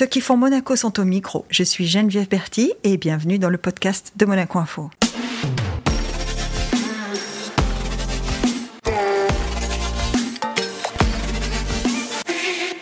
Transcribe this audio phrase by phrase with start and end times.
[0.00, 1.44] Ceux qui font Monaco sont au micro.
[1.50, 4.88] Je suis Geneviève Berti et bienvenue dans le podcast de Monaco Info.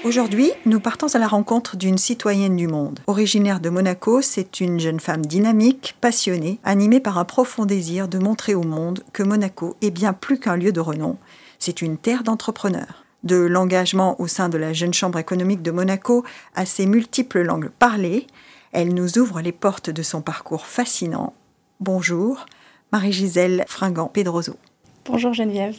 [0.04, 3.00] Aujourd'hui, nous partons à la rencontre d'une citoyenne du monde.
[3.08, 8.18] Originaire de Monaco, c'est une jeune femme dynamique, passionnée, animée par un profond désir de
[8.18, 11.18] montrer au monde que Monaco est bien plus qu'un lieu de renom,
[11.58, 13.07] c'est une terre d'entrepreneurs.
[13.24, 16.24] De l'engagement au sein de la Jeune Chambre économique de Monaco
[16.54, 18.26] à ses multiples langues parlées,
[18.72, 21.34] elle nous ouvre les portes de son parcours fascinant.
[21.80, 22.46] Bonjour,
[22.92, 24.56] Marie-Gisèle Fringant-Pedroso.
[25.04, 25.76] Bonjour Geneviève.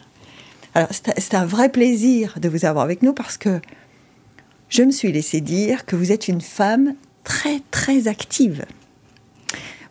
[0.73, 3.61] Alors, c'est un vrai plaisir de vous avoir avec nous parce que
[4.69, 8.65] je me suis laissé dire que vous êtes une femme très, très active.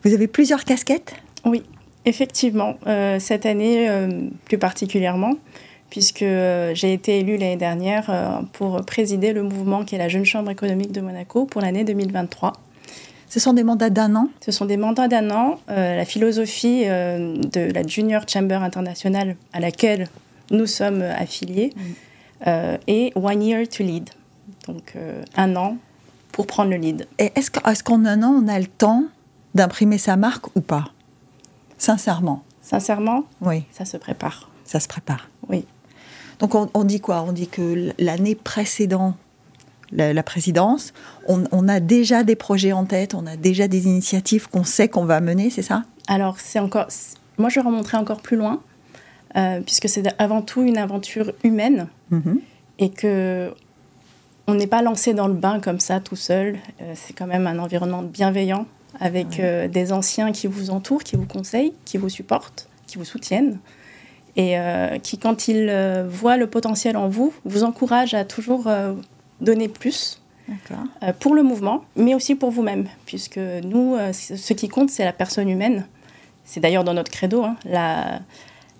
[0.04, 1.14] Vous avez plusieurs casquettes?
[1.44, 1.62] Oui,
[2.04, 2.78] effectivement.
[2.86, 5.34] Euh, cette année, euh, plus particulièrement,
[5.90, 10.24] puisque euh, j'ai été élue l'année dernière pour présider le mouvement qui est la Jeune
[10.24, 12.52] Chambre économique de Monaco pour l'année 2023.
[13.28, 14.28] Ce sont des mandats d'un an?
[14.40, 15.58] Ce sont des mandats d'un an.
[15.68, 20.08] la philosophie de la Junior Chamber internationale à laquelle
[20.50, 21.74] nous sommes affiliés
[22.46, 24.08] est One Year to Lead.
[24.66, 24.94] Donc
[25.36, 25.76] un an
[26.32, 27.06] pour prendre le lead.
[27.18, 27.50] Et est-ce
[27.82, 29.04] qu'en est un an, on a le temps
[29.54, 30.84] d'imprimer sa marque ou pas?
[31.78, 32.44] Sincèrement.
[32.62, 33.64] Sincèrement Oui.
[33.72, 34.50] Ça se prépare.
[34.64, 35.28] Ça se prépare.
[35.48, 35.64] Oui.
[36.38, 37.24] Donc on, dit quoi?
[37.26, 39.14] On dit que l'année précédant
[39.90, 40.92] la, présidence,
[41.26, 45.04] on, a déjà des projets en tête, on a déjà des initiatives qu'on sait qu'on
[45.04, 45.84] va mener, c'est ça?
[46.06, 46.88] Alors c'est encore,
[47.38, 48.60] moi je remonterai encore plus loin,
[49.36, 52.38] euh, puisque c'est avant tout une aventure humaine mm-hmm.
[52.78, 53.52] et que
[54.46, 56.56] on n'est pas lancé dans le bain comme ça tout seul.
[56.80, 58.66] Euh, c'est quand même un environnement bienveillant
[58.98, 63.04] avec euh, des anciens qui vous entourent, qui vous conseillent, qui vous supportent, qui vous
[63.04, 63.58] soutiennent
[64.38, 68.68] et euh, qui, quand ils euh, voient le potentiel en vous, vous encouragent à toujours
[68.68, 68.94] euh,
[69.40, 70.22] donner plus
[71.20, 75.50] pour le mouvement, mais aussi pour vous-même, puisque nous, ce qui compte, c'est la personne
[75.50, 75.84] humaine.
[76.46, 78.20] C'est d'ailleurs dans notre credo, hein, la,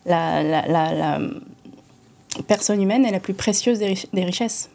[0.07, 1.19] la, la,
[2.47, 4.71] personne humaine est la plus précieuse des, richesses.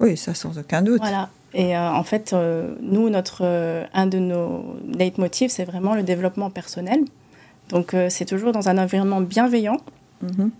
[0.00, 0.98] Oui, ça sans aucun doute.
[0.98, 1.28] Voilà.
[1.54, 2.34] Et en fait,
[2.82, 3.44] nous, notre,
[3.94, 7.04] un de nos leitmotifs, c'est vraiment le développement personnel.
[7.68, 9.76] Donc, c'est toujours dans un environnement bienveillant
[10.22, 10.50] Mhm.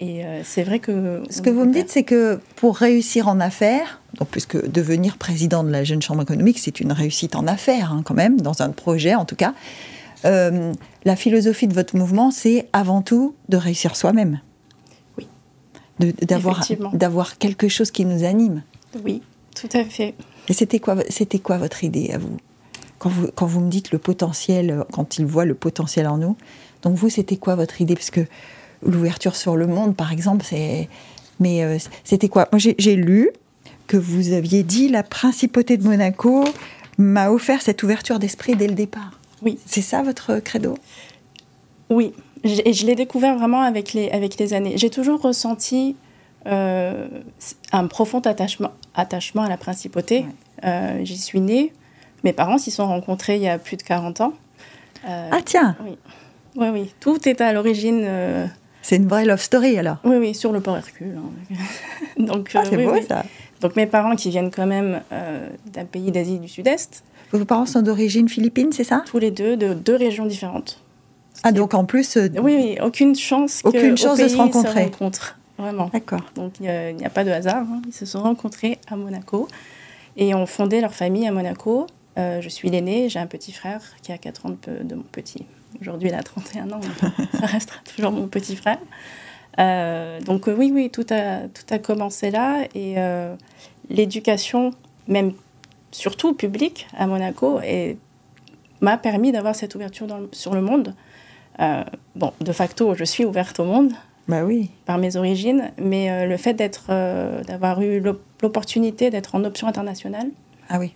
[0.00, 1.22] Et euh, c'est vrai que...
[1.30, 5.62] Ce que vous me dites, c'est que pour réussir en affaires, donc puisque devenir président
[5.62, 8.70] de la Jeune Chambre économique, c'est une réussite en affaires hein, quand même, dans un
[8.70, 9.54] projet en tout cas,
[10.24, 10.72] euh,
[11.04, 14.40] la philosophie de votre mouvement, c'est avant tout de réussir soi-même.
[15.16, 15.28] Oui.
[16.00, 18.62] D'avoir quelque chose qui nous anime.
[19.04, 19.22] Oui,
[19.54, 20.14] tout à fait.
[20.48, 20.96] Et c'était quoi,
[21.42, 22.36] quoi votre idée à vous?
[22.98, 26.36] Quand, vous quand vous me dites le potentiel, quand il voit le potentiel en nous,
[26.82, 27.94] donc vous, c'était quoi votre idée?
[27.94, 28.26] Parce que
[28.84, 30.88] l'ouverture sur le monde, par exemple, c'est.
[31.40, 32.48] Mais euh, c'était quoi?
[32.52, 33.30] Moi, j'ai lu
[33.86, 36.44] que vous aviez dit la principauté de Monaco
[36.96, 39.18] m'a offert cette ouverture d'esprit dès le départ.
[39.42, 39.58] Oui.
[39.66, 40.78] C'est ça votre credo?
[41.90, 42.12] Oui.
[42.44, 44.76] Et je l'ai découvert vraiment avec les, avec les années.
[44.76, 45.96] J'ai toujours ressenti
[46.46, 47.08] euh,
[47.72, 50.26] un profond attachement, attachement à la principauté.
[50.64, 51.72] Euh, j'y suis née.
[52.22, 54.32] Mes parents s'y sont rencontrés il y a plus de 40 ans.
[55.06, 55.98] ah tiens Oui.
[56.56, 56.94] Oui, oui.
[57.00, 58.06] Tout est à l'origine
[58.84, 59.96] c'est une vraie love story alors.
[60.04, 61.16] Oui, oui, sur le port Hercule.
[61.16, 61.54] Hein.
[62.18, 63.24] Donc, ah, c'est euh, beau ça.
[63.62, 67.02] Donc mes parents qui viennent quand même euh, d'un pays d'Asie du Sud-Est.
[67.32, 69.02] Vos parents sont d'origine philippine, c'est ça?
[69.06, 70.82] Tous les deux, de deux régions différentes.
[71.44, 72.18] Ah, donc en plus.
[72.18, 73.62] Euh, oui, oui, aucune chance.
[73.64, 74.90] Aucune chance de se rencontrer.
[75.56, 75.88] vraiment.
[75.90, 76.20] D'accord.
[76.34, 77.62] Donc il n'y a, pas de hasard.
[77.62, 77.80] Hein.
[77.86, 79.48] Ils se sont rencontrés à Monaco
[80.18, 81.86] et ont fondé leur famille à Monaco.
[82.18, 85.46] je suis l'aînée, j'ai un petit frère qui a 4 ans de, de mon petit.
[85.80, 86.80] Aujourd'hui, il a 31 ans,
[87.40, 88.78] ça restera toujours mon petit frère.
[89.58, 92.64] Euh, donc oui, oui, tout a, tout a commencé là.
[92.74, 93.34] Et euh,
[93.90, 94.72] l'éducation,
[95.08, 95.32] même
[95.90, 97.60] surtout publique à Monaco,
[98.80, 100.94] m'a permis d'avoir cette ouverture sur le monde.
[101.60, 101.84] Euh,
[102.16, 103.92] bon, de facto, je suis ouverte au monde.
[104.26, 104.70] Bah oui.
[104.86, 106.88] Par mes origines, mais le fait d'être,
[107.44, 108.00] d'avoir eu
[108.42, 110.28] l'opportunité d'être en option internationale.
[110.70, 110.94] Ah oui.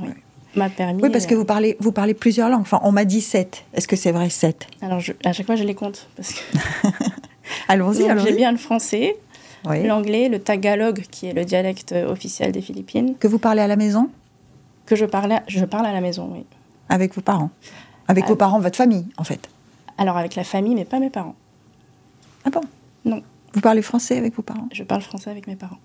[0.00, 0.08] oui
[0.54, 1.02] m'a permis.
[1.02, 2.62] Oui, parce que euh, vous parlez, vous parlez plusieurs langues.
[2.62, 3.64] Enfin, on m'a dit sept.
[3.74, 4.66] Est-ce que c'est vrai sept?
[4.80, 6.08] Alors, à chaque fois, je les compte.
[6.16, 6.40] Parce que...
[7.68, 9.16] allons-y, allons J'ai bien le français,
[9.64, 13.14] l'anglais, le tagalog, qui est le dialecte officiel des Philippines.
[13.18, 14.10] Que vous parlez à la maison?
[14.86, 16.44] Que je, parlais, je parle à la maison, oui.
[16.88, 17.50] Avec vos parents?
[18.08, 19.48] Avec vos parents, votre famille, en fait?
[19.96, 21.36] Alors, avec la famille, mais pas mes parents.
[22.44, 22.62] Ah bon?
[23.04, 23.22] Non.
[23.54, 24.68] Vous parlez français avec vos parents?
[24.72, 25.78] Je parle français avec mes parents.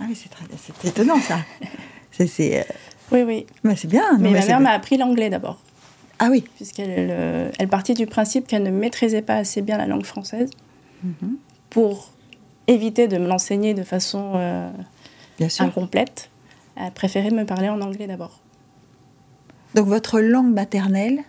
[0.00, 1.38] Ah oui, c'est, étonnant, ça.
[2.12, 2.66] c'est...
[3.12, 3.46] Oui, oui.
[3.64, 4.18] Mais c'est bien.
[4.18, 5.58] mais, ma mère m'a appris l'anglais d'abord.
[6.18, 6.44] Ah oui.
[6.56, 10.50] Puisqu'elle euh, elle partit du principe qu'elle ne maîtrisait pas assez bien la langue française
[11.02, 11.36] mhm.
[11.70, 12.10] pour
[12.66, 14.70] éviter de me l'enseigner de façon euh,
[15.60, 16.30] incomplète.
[16.76, 18.40] a préféré me parler en anglais d'abord.
[19.74, 21.20] Donc votre langue maternelle,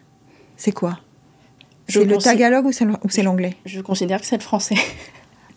[0.57, 0.99] c'est quoi?
[1.87, 2.71] C'est le tagalog ou
[3.09, 3.55] c'est l'anglais?
[3.65, 4.75] Je considère que c'est le français.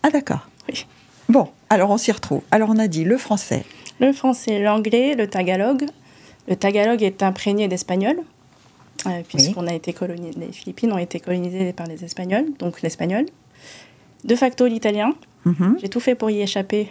[0.05, 0.49] Ah d'accord.
[0.69, 0.85] Oui.
[1.29, 2.43] Bon, alors on s'y retrouve.
[2.51, 3.65] Alors on a dit le français.
[4.01, 5.87] Le français, l'anglais, le tagalog.
[6.49, 8.17] Le tagalog est imprégné d'espagnol,
[9.07, 13.27] euh, puisqu'on a été colonisé, les Philippines ont été colonisées par les Espagnols, donc l'espagnol.
[14.25, 15.15] De facto l'italien.
[15.45, 15.79] Mhm.
[15.81, 16.89] J'ai tout fait pour y échapper.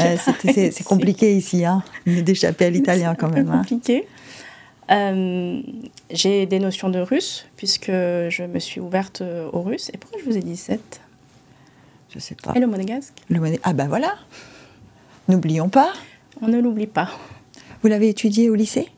[0.00, 3.46] Euh, c'est compliqué ici, hein, d'échapper à l'italien quand même.
[3.46, 3.58] C'est hein.
[3.58, 4.08] compliqué.
[4.90, 5.60] Euh,
[6.10, 9.22] j'ai des notions de russe, puisque je me suis ouverte
[9.52, 9.90] au russe.
[9.92, 11.00] Et pourquoi je vous ai dit 7
[12.10, 12.52] Je sais pas.
[12.54, 13.14] Et le monégasque?
[13.28, 14.14] Le Ah ben voilà
[15.28, 15.92] N'oublions pas.
[16.40, 17.10] On ne l'oublie pas.
[17.82, 18.88] Vous l'avez étudié au lycée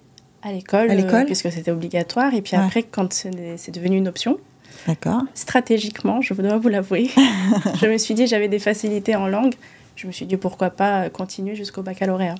[0.43, 2.35] À l'école, euh, puisque c'était obligatoire.
[2.35, 4.39] Et puis après, quand c'est devenu une option,
[4.87, 5.23] D'accord.
[5.35, 7.11] Stratégiquement, je dois vous l'avouer,
[7.81, 9.55] je me suis dit j'avais des facilités en langue.
[9.97, 12.37] Je me suis dit pourquoi pas continuer jusqu'au baccalauréat.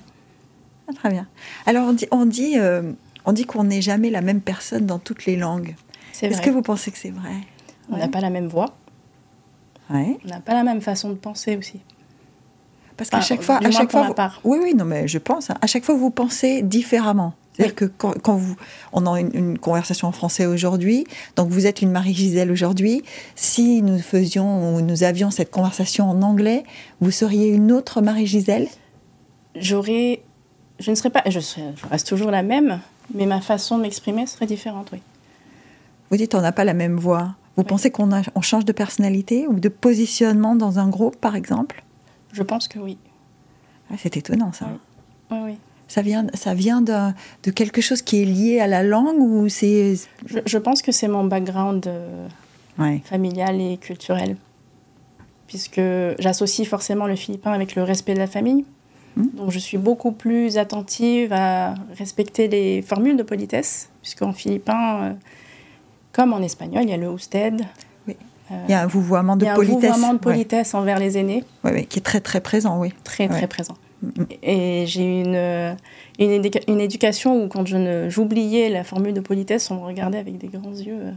[0.89, 1.27] Ah, très bien.
[1.65, 2.93] Alors on dit, on dit, euh,
[3.25, 5.75] on dit qu'on n'est jamais la même personne dans toutes les langues.
[6.21, 7.35] Est-ce que vous pensez que c'est vrai?
[7.89, 8.75] On n'a pas la même voix.
[9.89, 10.17] Ouais.
[10.25, 11.81] On n'a pas la même façon de penser aussi.
[13.01, 14.13] Parce qu'à chaque fois, à chaque fois,
[14.43, 15.49] oui, oui, non, mais je pense.
[15.49, 15.55] Hein.
[15.59, 17.33] à chaque fois, vous pensez différemment.
[17.53, 18.55] C'est-à-dire que quand, vous,
[18.93, 23.01] on a une, conversation en français aujourd'hui, donc vous êtes une Marie-Gisèle aujourd'hui,
[23.35, 26.63] si nous faisions ou nous avions cette conversation en anglais,
[26.99, 28.67] vous seriez une autre Marie-Gisèle?
[29.55, 30.21] J'aurais,
[30.79, 31.39] je ne serais pas, je,
[31.89, 32.81] reste toujours la même,
[33.15, 34.99] mais ma façon de m'exprimer serait différente, oui.
[36.11, 37.33] Vous dites on n'a pas la même voix.
[37.57, 41.83] Vous pensez qu'on on change de personnalité ou de positionnement dans un groupe, par exemple?
[42.33, 42.97] Je pense que oui.
[43.91, 44.67] Ah, c'est étonnant, ça.
[45.29, 45.57] Oui, oui.
[45.87, 47.11] Ça vient, ça vient de,
[47.43, 49.95] de, quelque chose qui est lié à la langue ou c'est...
[50.25, 52.27] Je, pense que c'est mon background euh,
[53.03, 54.37] familial et culturel.
[55.47, 55.81] Puisque
[56.17, 58.63] j'associe forcément le philippin avec le respect de la famille.
[59.17, 59.27] Hmm.
[59.33, 63.89] Donc je suis beaucoup plus attentive à respecter les formules de politesse.
[64.01, 65.13] Puisqu'en philippin, euh,
[66.13, 67.65] comme en espagnol, il y a le usted.
[68.51, 68.57] Oui.
[68.57, 69.79] Euh, il y a un vouvoiement de politesse.
[69.79, 71.43] Il y a un vouvoiement de politesse envers les aînés.
[71.63, 72.93] Oui, oui, qui est très très présent, oui.
[73.03, 73.75] Très très présent.
[74.41, 75.77] Et j'ai une,
[76.17, 77.65] une, une, éducation où, quand
[78.09, 80.97] j'oubliais la formule de politesse, on me regardait avec des grands yeux.
[80.99, 81.11] Euh,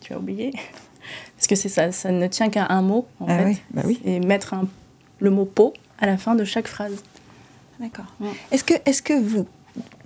[0.00, 0.52] tu as oublié?
[1.36, 3.56] Parce que ça, ça ne tient qu'à un mot, en ah fait.
[3.72, 4.00] bah oui.
[4.04, 4.68] Et mettre un,
[5.18, 7.02] le mot pot à la fin de chaque phrase.
[7.80, 8.06] D'accord.
[8.52, 9.46] Est-ce que, est que vous.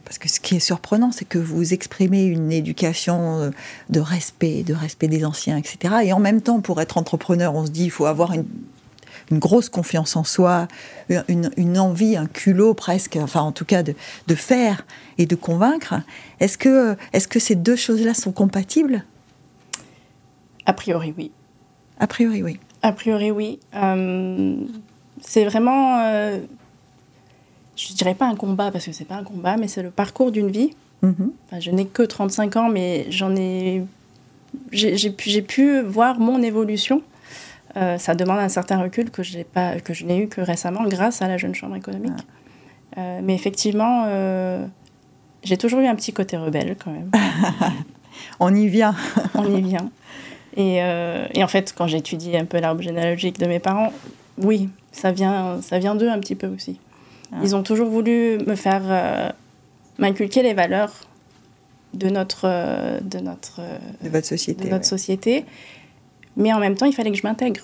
[0.07, 3.51] Parce que ce qui est surprenant, c'est que vous exprimez une éducation euh,
[3.91, 5.97] de respect, de respect des anciens, etc.
[6.05, 8.47] Et en même temps, pour être entrepreneur, on se dit il faut avoir une
[9.31, 10.69] une grosse confiance en soi,
[11.29, 13.95] une, envie, un culot presque, enfin en tout cas de,
[14.35, 14.87] faire
[15.19, 15.95] et de convaincre.
[16.41, 19.05] Est-ce que, est que ces deux choses-là sont compatibles?
[20.65, 21.33] A priori, oui.
[21.99, 22.61] A priori, oui.
[22.83, 23.59] A priori, oui.
[23.75, 24.57] Euh,
[25.21, 26.41] c'est vraiment, euh,
[27.77, 30.33] je dirais pas un combat parce que c'est pas un combat, mais c'est le parcours
[30.33, 30.73] d'une vie.
[31.03, 31.61] Mm-hmm.
[31.61, 33.85] je n'ai que 35 ans, mais j'en ai,
[34.73, 37.03] j'ai pu, pu voir mon évolution
[37.77, 41.21] euh, ça demande un certain recul que, pas, que je n'ai eu que récemment grâce
[41.21, 42.13] à la Jeune Chambre économique.
[42.17, 43.01] Ah.
[43.01, 44.65] Euh, mais effectivement, euh,
[45.43, 47.11] j'ai toujours eu un petit côté rebelle quand même.
[48.41, 48.95] On y vient.
[49.35, 49.91] On y vient.
[50.57, 53.93] Et, et en fait, quand j'étudie un peu l'arbre généalogique de mes parents,
[54.39, 56.81] oui, ça vient, ça vient d'eux un petit peu aussi.
[57.33, 57.37] Ah.
[57.43, 59.35] Ils ont toujours voulu me faire
[59.99, 60.93] m'inculquer les valeurs
[61.95, 62.47] de notre
[63.03, 63.61] de notre
[64.03, 65.45] de votre société de notre société
[66.37, 67.63] mais en même temps, il fallait que je m'intègre.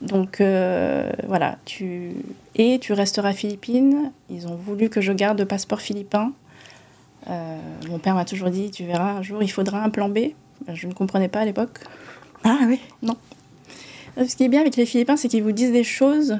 [0.00, 2.12] Donc euh, voilà, tu
[2.54, 4.10] et tu resteras philippine.
[4.30, 6.32] Ils ont voulu que je garde le passeport philippin.
[7.28, 7.58] Euh,
[7.88, 10.18] mon père m'a toujours dit, tu verras, un jour il faudra un plan B.
[10.72, 11.80] Je ne comprenais pas à l'époque.
[12.44, 13.16] Ah oui Non.
[14.16, 16.38] Ce qui est bien avec les Philippins, c'est qu'ils vous disent des choses,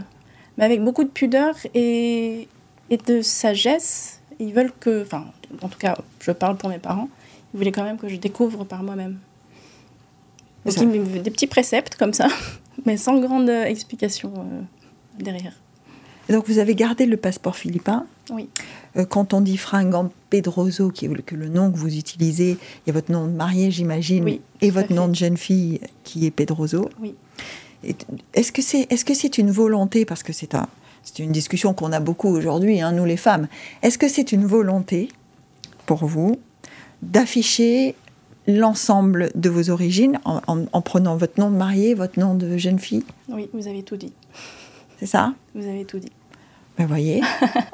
[0.56, 2.48] mais avec beaucoup de pudeur et,
[2.90, 4.20] et de sagesse.
[4.38, 5.26] Ils veulent que, enfin,
[5.62, 7.08] en tout cas, je parle pour mes parents,
[7.54, 9.18] ils voulaient quand même que je découvre par moi-même.
[10.64, 12.28] Donc des petits préceptes comme ça,
[12.86, 15.52] mais sans grande explication euh, derrière.
[16.28, 18.48] donc vous avez gardé le passeport philippin Oui.
[18.96, 22.88] Euh, quand on dit Frangan Pedroso, qui est que le nom que vous utilisez, il
[22.88, 26.26] y a votre nom de mariée, j'imagine, oui, et votre nom de jeune fille qui
[26.26, 26.88] est Pedroso.
[27.00, 27.14] Oui.
[28.35, 30.68] Est-ce que c'est est -ce c'est une volonté, parce que c'est un,
[31.18, 33.49] une discussion qu'on a beaucoup aujourd'hui, hein, nous les femmes,
[33.83, 35.09] est-ce que c'est une volonté
[35.87, 36.37] pour vous
[37.02, 37.95] d'afficher
[38.47, 43.04] l'ensemble de vos origines en, prenant votre nom de mariée, votre nom de jeune fille?
[43.28, 44.12] Oui, vous avez tout dit.
[44.99, 45.35] C'est ça?
[45.54, 46.12] Vous avez tout dit.
[46.78, 47.23] Ben voyez,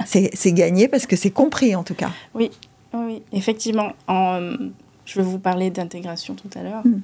[0.07, 2.11] c'est gagné parce que c'est compris en tout cas.
[2.35, 2.51] Oui,
[2.95, 3.93] oui, effectivement.
[4.07, 4.57] En,
[5.05, 7.01] je vais vous parler d'intégration tout à l'heure, hmm.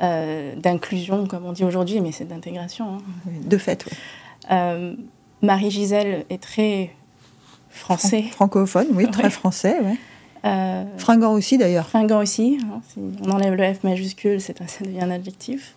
[0.00, 2.96] Euh, d'inclusion comme on dit aujourd'hui, mais c'est d'intégration.
[2.96, 2.98] Hein.
[3.44, 3.96] De fait, oui.
[4.50, 4.94] Euh,
[5.42, 6.90] Marie-Gisèle est très
[7.70, 8.22] français.
[8.22, 9.96] francophone, oui, très français, ouais.
[10.44, 11.86] Euh, fringant aussi d'ailleurs.
[11.88, 12.58] Fringant aussi.
[12.64, 12.80] Hein,
[13.24, 15.76] on enlève le F majuscule, c'est ça devient un adjectif.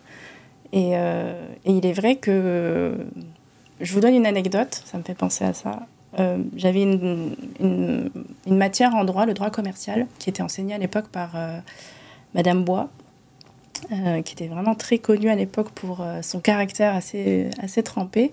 [0.74, 2.98] Et, et, il est vrai que
[3.80, 5.88] je vous donne une anecdote, ça me fait penser à ça.
[6.20, 11.08] Euh, j'avais une, une, matière en droit, le droit commercial, qui était enseignée à l'époque
[11.10, 11.60] par euh,
[12.34, 12.90] Madame Bois,
[13.92, 18.32] euh, qui était vraiment très connue à l'époque pour son caractère assez, assez trempé,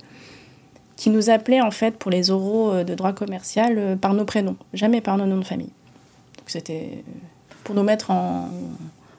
[0.97, 5.01] qui nous appelait en fait pour les oraux de droit commercial par nos prénoms, jamais
[5.01, 5.73] par nos noms de famille.
[6.39, 7.05] Donc c'était
[7.65, 8.49] pour nous mettre en,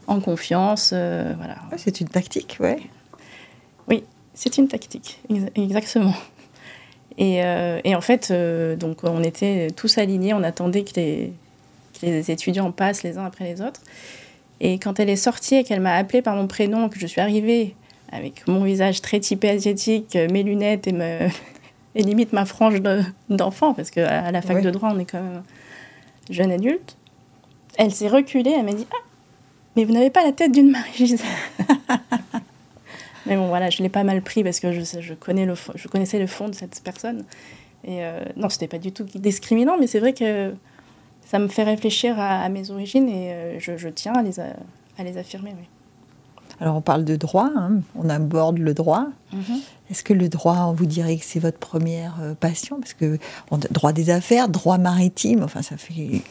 [0.07, 0.89] en confiance.
[0.91, 1.55] voilà.
[1.77, 2.79] C'est une tactique, ouais.
[3.87, 4.03] Oui,
[4.33, 5.21] c'est une tactique,
[5.55, 6.13] exactement.
[7.17, 11.33] Et, euh, et en fait, euh, donc on était tous alignés, on attendait que les,
[12.01, 13.81] les, étudiants passent les uns après les autres.
[14.65, 17.19] Et quand elle est sortie et qu'elle m'a appelé par mon prénom, que je suis
[17.19, 17.75] arrivée
[18.13, 21.27] avec mon visage très typé asiatique, mes lunettes et, me,
[21.95, 22.81] et limite ma frange
[23.29, 25.43] d'enfant, parce qu'à la fac de droit, on est quand même
[26.29, 26.95] jeune adulte,
[27.77, 29.03] elle s'est reculée, elle m'a dit Ah,
[29.75, 31.27] mais vous n'avez pas la tête d'une Marie-Gisèle
[33.25, 35.87] Mais bon, voilà, je l'ai pas mal pris parce que je, je, connais le, je
[35.89, 37.25] connaissais le fond de cette personne.
[37.83, 40.53] Et euh, non, c'était pas du tout discriminant, mais c'est vrai que
[41.33, 45.03] ça me fait réfléchir à, mes origines et euh, je, je, tiens à les, à,
[45.03, 45.55] les affirmer.
[45.57, 45.65] Oui.
[46.59, 49.07] Alors on parle de droit, hein, on aborde le droit.
[49.33, 49.59] Mm-hmm.
[49.89, 52.79] Est-ce que le droit, on vous dirait que c'est votre première euh, passion?
[52.79, 53.17] Parce que
[53.49, 56.21] droit des affaires, droit maritime, enfin ça fait,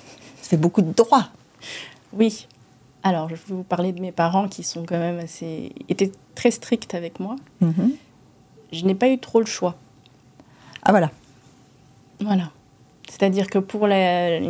[0.40, 1.30] ça fait beaucoup de droit.
[2.12, 2.46] Oui,
[3.02, 5.72] alors, je vais vous parler de mes parents qui sont quand même assez.
[5.88, 7.34] étaient très stricts avec moi.
[7.60, 7.90] Mhm.
[8.70, 9.74] Je n'ai pas eu trop le choix.
[10.84, 11.10] Ah, voilà.
[12.20, 12.52] Voilà.
[13.12, 14.40] C'est-à-dire que pour la,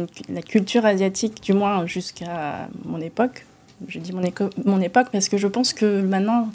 [0.46, 3.44] culture asiatique, du moins jusqu'à mon époque,
[3.88, 4.22] je dis mon,
[4.64, 6.48] mon, époque parce que je pense que maintenant.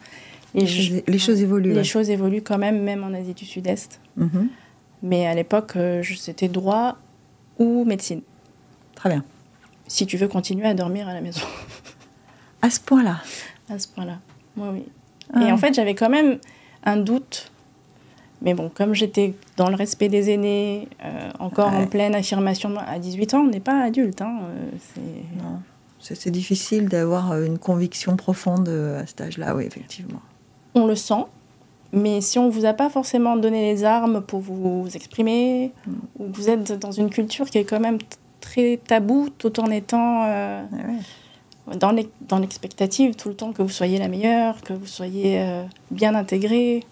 [0.56, 1.74] Les, les, choses évoluent.
[1.74, 4.00] Les choses évoluent quand même, même en Asie du Sud-Est.
[4.16, 4.48] Mhm.
[5.04, 6.96] Mais à l'époque, euh, c'était droit
[7.60, 8.22] ou médecine.
[8.96, 9.26] Très bien.
[9.88, 11.42] Si tu veux continuer à dormir à la maison.
[12.62, 13.18] À ce point-là
[13.70, 14.20] À ce point-là,
[14.56, 14.84] oui, oui.
[15.34, 15.46] Ah.
[15.46, 16.40] Et en fait, j'avais quand même
[16.86, 17.52] un doute.
[18.42, 23.00] Mais bon, comme j'étais dans le respect des aînés, euh, encore en pleine affirmation à
[23.00, 24.22] 18 ans, on n'est pas adulte.
[24.22, 25.42] Hein, euh,
[26.00, 30.22] c'est difficile d'avoir euh, une conviction profonde à cet âge-là, oui, effectivement.
[30.76, 31.26] On le sent,
[31.92, 35.92] mais si on ne vous a pas forcément donné les armes pour vous exprimer, mm.
[36.20, 37.98] ou vous êtes dans une culture qui est quand même
[38.40, 40.24] très tabou, tout en étant...
[40.24, 40.62] Ah
[41.76, 46.16] dans l'expectative tout le temps que vous soyez la meilleure, que vous soyez euh, bien
[46.16, 46.84] intégrée.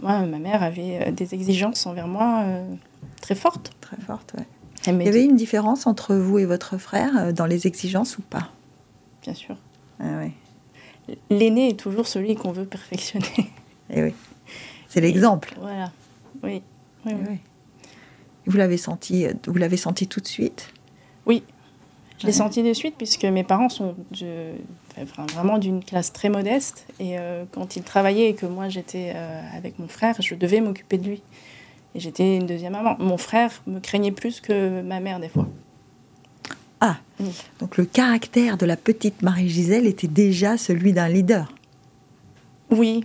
[0.00, 2.74] Moi, ma mère avait euh, des exigences envers moi euh,
[3.20, 3.72] très fortes.
[3.80, 4.44] Très fortes, oui.
[4.86, 8.50] Il y avait une différence entre vous et votre frère dans les exigences ou pas?
[9.22, 9.54] Bien sûr.
[10.00, 10.32] Ah, ouais.
[11.30, 13.26] L'aîné est toujours celui qu'on veut perfectionner.
[13.38, 14.14] Et eh oui.
[14.88, 15.54] C'est l'exemple.
[15.60, 15.92] Voilà.
[16.42, 16.62] Oui.
[17.06, 17.38] oui, oui.
[18.46, 20.72] Vous l'avez senti, vous l'avez senti tout de suite?
[21.26, 21.44] Oui,
[22.22, 23.96] je l'ai senti de suite puisque mes parents sont
[25.34, 29.40] vraiment d'une classe très modeste et euh, quand ils travaillaient et que moi j'étais euh,
[29.56, 31.22] avec mon frère, je devais m'occuper de lui.
[31.96, 32.94] Et j'étais une deuxième maman.
[33.00, 35.48] Mon frère me craignait plus que ma mère des fois.
[36.80, 36.96] Ah,
[37.58, 41.52] donc le caractère de la petite Marie-Gisèle était déjà celui d'un leader.
[42.70, 43.04] Oui,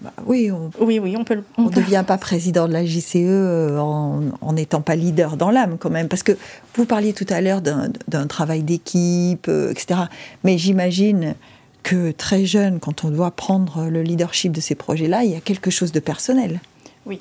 [0.00, 1.42] bah oui, on, oui, oui, on peut.
[1.56, 5.76] On ne devient pas président de la JCE euh, en n'étant pas leader dans l'âme,
[5.78, 6.08] quand même.
[6.08, 6.36] Parce que
[6.74, 10.02] vous parliez tout à l'heure d'un travail d'équipe, euh, etc.
[10.44, 11.34] Mais j'imagine
[11.82, 15.40] que très jeune, quand on doit prendre le leadership de ces projets-là, il y a
[15.40, 16.60] quelque chose de personnel.
[17.04, 17.20] Oui.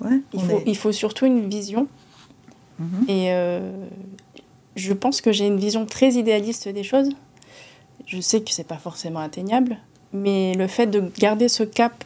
[0.00, 1.88] Ouais, il, faut, il, faut, surtout une vision.
[2.78, 3.04] Mhm.
[3.08, 3.72] Et euh,
[4.76, 7.10] je pense que j'ai une vision très idéaliste des choses.
[8.06, 9.78] Je sais que c'est pas forcément atteignable,
[10.14, 12.04] mais le fait de garder ce cap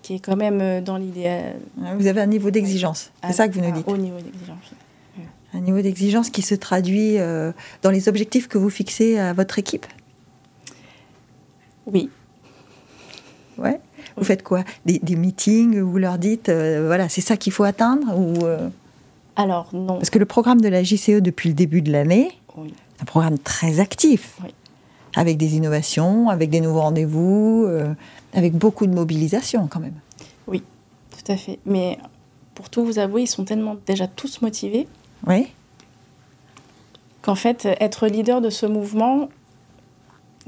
[0.00, 1.56] qui est quand même euh, dans l'idéal.
[1.98, 4.72] Vous avez un niveau d'exigence, c'est ça que vous nous dites Au niveau d'exigence.
[5.52, 7.50] Un niveau d'exigence qui se traduit euh,
[7.82, 9.86] dans les objectifs que vous fixez à votre équipe?
[11.86, 12.10] Oui.
[13.56, 13.80] Ouais.
[14.16, 14.64] Vous faites quoi?
[14.84, 18.44] Des, meetings où vous leur dites, euh, voilà, c'est ça qu'il faut atteindre ou
[19.34, 19.94] Alors, non.
[19.94, 23.80] Parce que le programme de la JCE depuis le début de l'année, un programme très
[23.80, 24.36] actif.
[24.44, 24.50] Oui
[25.16, 27.92] avec des innovations, avec des nouveaux rendez-vous, euh,
[28.34, 29.98] avec beaucoup de mobilisation quand même.
[30.46, 30.62] Oui,
[31.10, 31.58] tout à fait.
[31.64, 31.98] Mais
[32.54, 34.86] pour tout vous avouer, ils sont tellement déjà tous motivés.
[35.26, 35.48] Oui.
[37.22, 39.28] Qu'en fait, être leader de ce mouvement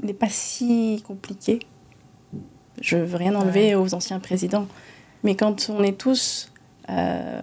[0.01, 1.59] n'est pas si compliqué.
[2.79, 4.67] Je veux rien enlever aux anciens présidents.
[5.23, 6.51] Mais quand on est tous...
[6.89, 7.41] Euh,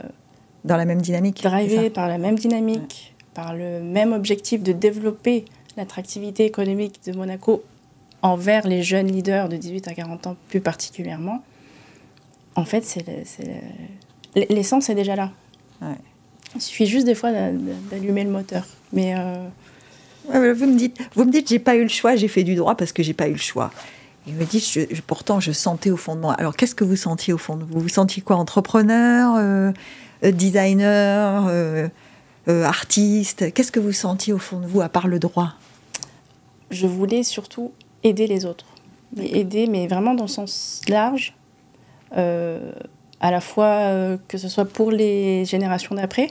[0.65, 1.43] Dans la même dynamique.
[1.43, 5.45] Drivés par la même dynamique, par le même objectif de développer
[5.77, 7.63] l'attractivité économique de Monaco
[8.23, 11.43] envers les jeunes leaders de 18 à 40 ans plus particulièrement,
[12.55, 13.05] en fait, c'est
[14.35, 15.31] l'essence est déjà là.
[16.55, 17.31] Il suffit juste des fois
[17.91, 18.67] d'allumer le moteur.
[18.93, 19.15] Mais
[20.25, 22.75] vous me dites, vous me dites, j'ai pas eu le choix, j'ai fait du droit
[22.75, 23.71] parce que j'ai pas eu le choix.
[24.27, 26.35] Il me dit, pourtant, je sentais au fond de moi.
[26.35, 27.79] Alors, qu'est-ce que vous sentiez au fond de vous?
[27.79, 28.37] Vous sentiez quoi?
[28.37, 29.71] Entrepreneur, euh,
[30.25, 31.89] euh, designer, euh,
[32.49, 33.53] artiste?
[33.55, 35.55] Qu'est-ce que vous sentiez au fond de vous, à part le droit?
[36.71, 38.67] Je voulais surtout aider les autres.
[39.19, 41.35] aider, mais vraiment dans le sens large.
[42.13, 46.31] à la fois que ce soit pour les générations d'après.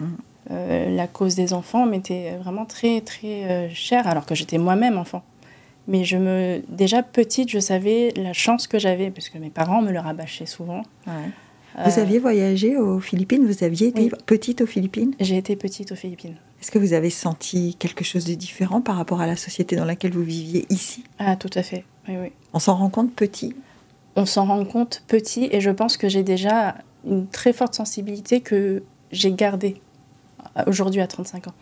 [0.00, 0.96] Mmh.
[0.96, 5.22] la cause des enfants m'était vraiment très, très chère, alors que j'étais moi-même enfant.
[5.88, 9.82] Mais je me, déjà petite, je savais la chance que j'avais, parce que mes parents
[9.82, 10.82] me le rabâchaient souvent.
[11.84, 15.14] Vous aviez voyagé aux Philippines Vous aviez été petite aux Philippines?
[15.20, 16.36] J'ai été petite aux Philippines.
[16.60, 19.86] Est-ce que vous avez senti quelque chose de différent par rapport à la société dans
[19.86, 21.04] laquelle vous viviez ici?
[21.18, 21.84] Ah, tout à fait.
[22.08, 22.32] Oui, oui.
[22.52, 23.54] On s'en rend compte petit?
[24.16, 26.74] On s'en rend compte petit, et je pense que j'ai déjà
[27.06, 29.80] une très forte sensibilité que j'ai gardée
[30.66, 31.54] aujourd'hui à 35 ans.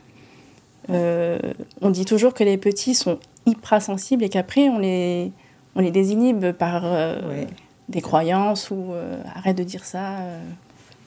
[0.91, 1.39] Euh,
[1.81, 5.33] on dit toujours que les petits sont hyper sensibles et qu'après on les,
[5.77, 7.45] on les désinhibe par euh,
[7.89, 10.17] des croyances ou euh, arrête de dire ça.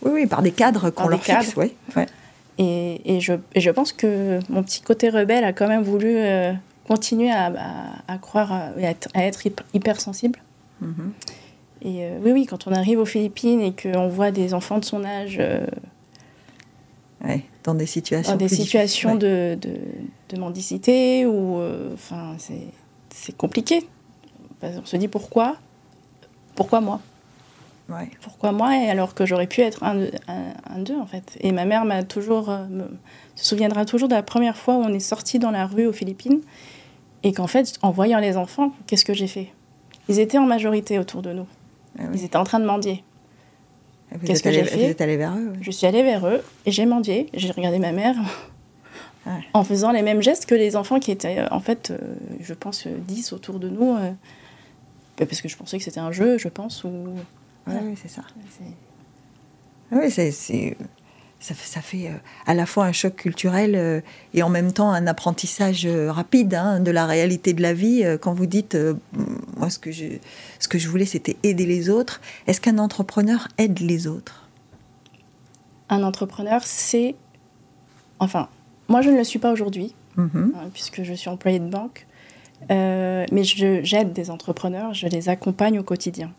[0.03, 1.73] Oui, oui, par des cadres qu'on leur fixe, oui.
[2.57, 6.17] Et, et, je, et, je, pense que mon petit côté rebelle a quand même voulu
[6.87, 7.51] continuer à,
[8.07, 9.41] à, croire et à être, à être
[9.73, 10.39] hypersensible.
[10.83, 11.11] Mm-hmm.
[11.83, 15.03] Et oui, oui, quand on arrive aux Philippines et qu'on voit des enfants de son
[15.03, 15.41] âge
[17.63, 19.77] dans des situations, dans des situations de, de,
[20.29, 22.35] de, mendicité ou euh, enfin
[23.09, 23.87] c'est compliqué.
[24.63, 25.57] On se dit pourquoi
[26.55, 26.99] pourquoi moi?
[27.91, 28.09] Ouais.
[28.21, 31.37] Pourquoi moi alors que j'aurais pu être un, un, d'eux en fait.
[31.41, 32.65] Et ma mère m'a toujours euh,
[33.35, 35.93] se souviendra toujours de la première fois où on est sorti dans la rue aux
[35.93, 36.41] Philippines
[37.23, 39.51] et qu'en fait en voyant les enfants, qu'est-ce que j'ai fait?
[40.09, 41.47] Ils étaient en majorité autour de nous.
[41.99, 43.03] Ah Ils étaient en train de mendier.
[44.25, 44.77] Qu'est-ce que j'ai fait?
[44.77, 47.27] Vous êtes allé vers eux Je suis allée vers eux et j'ai mendié.
[47.33, 48.15] J'ai regardé ma mère
[49.53, 51.97] en faisant les mêmes gestes que les enfants qui étaient, euh, en fait, euh,
[52.41, 53.93] je pense, 10 euh, autour de nous.
[53.93, 56.83] Bah, parce que je pensais que c'était un jeu, je pense.
[56.83, 57.13] Ou...
[57.67, 58.23] oui, c'est ça.
[59.91, 60.31] Oui, c'est
[61.41, 64.01] ça, fait euh, à la fois un choc culturel euh,
[64.33, 68.03] et en même temps un apprentissage euh, rapide hein, de la réalité de la vie.
[68.21, 68.77] quand vous dites,
[69.57, 70.05] moi, ce que je,
[70.59, 72.21] ce que je voulais, c'était aider les autres.
[72.47, 74.47] Est-ce qu'un entrepreneur aide les autres?
[75.89, 77.15] Un entrepreneur, c'est.
[78.19, 78.47] Enfin,
[78.87, 80.55] moi, je ne le suis pas aujourd'hui, mm-hmm.
[80.55, 82.05] hein, puisque je suis employée de banque.
[82.69, 86.31] mais j'aide des entrepreneurs, je les accompagne au quotidien.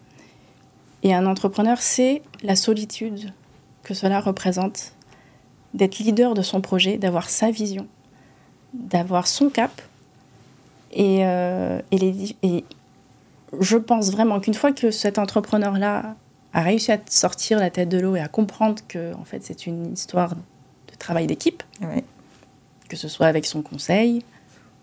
[1.02, 3.32] Et un entrepreneur, c'est la solitude
[3.82, 4.92] que cela représente,
[5.74, 7.86] d'être leader de son projet, d'avoir sa vision,
[8.72, 9.82] d'avoir son cap.
[10.92, 12.64] Et, euh, et,
[13.60, 16.14] je pense vraiment qu'une fois que cet entrepreneur-là
[16.52, 19.66] a réussi à sortir la tête de l'eau et à comprendre que en fait, c'est
[19.66, 21.62] une histoire de travail d'équipe,
[22.88, 24.22] que ce soit avec son conseil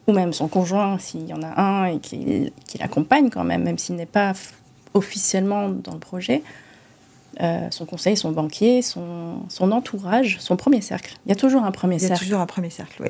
[0.07, 3.77] ou même son conjoint s'il y en a un et qu'il l'accompagne quand même, même
[3.77, 4.33] s'il n'est pas
[4.93, 6.43] officiellement dans le projet,
[7.41, 11.15] euh, son conseil, son banquier, son, son, entourage, son premier cercle.
[11.25, 12.13] Il y a toujours un premier cercle.
[12.13, 13.09] Il y a toujours un premier cercle, oui.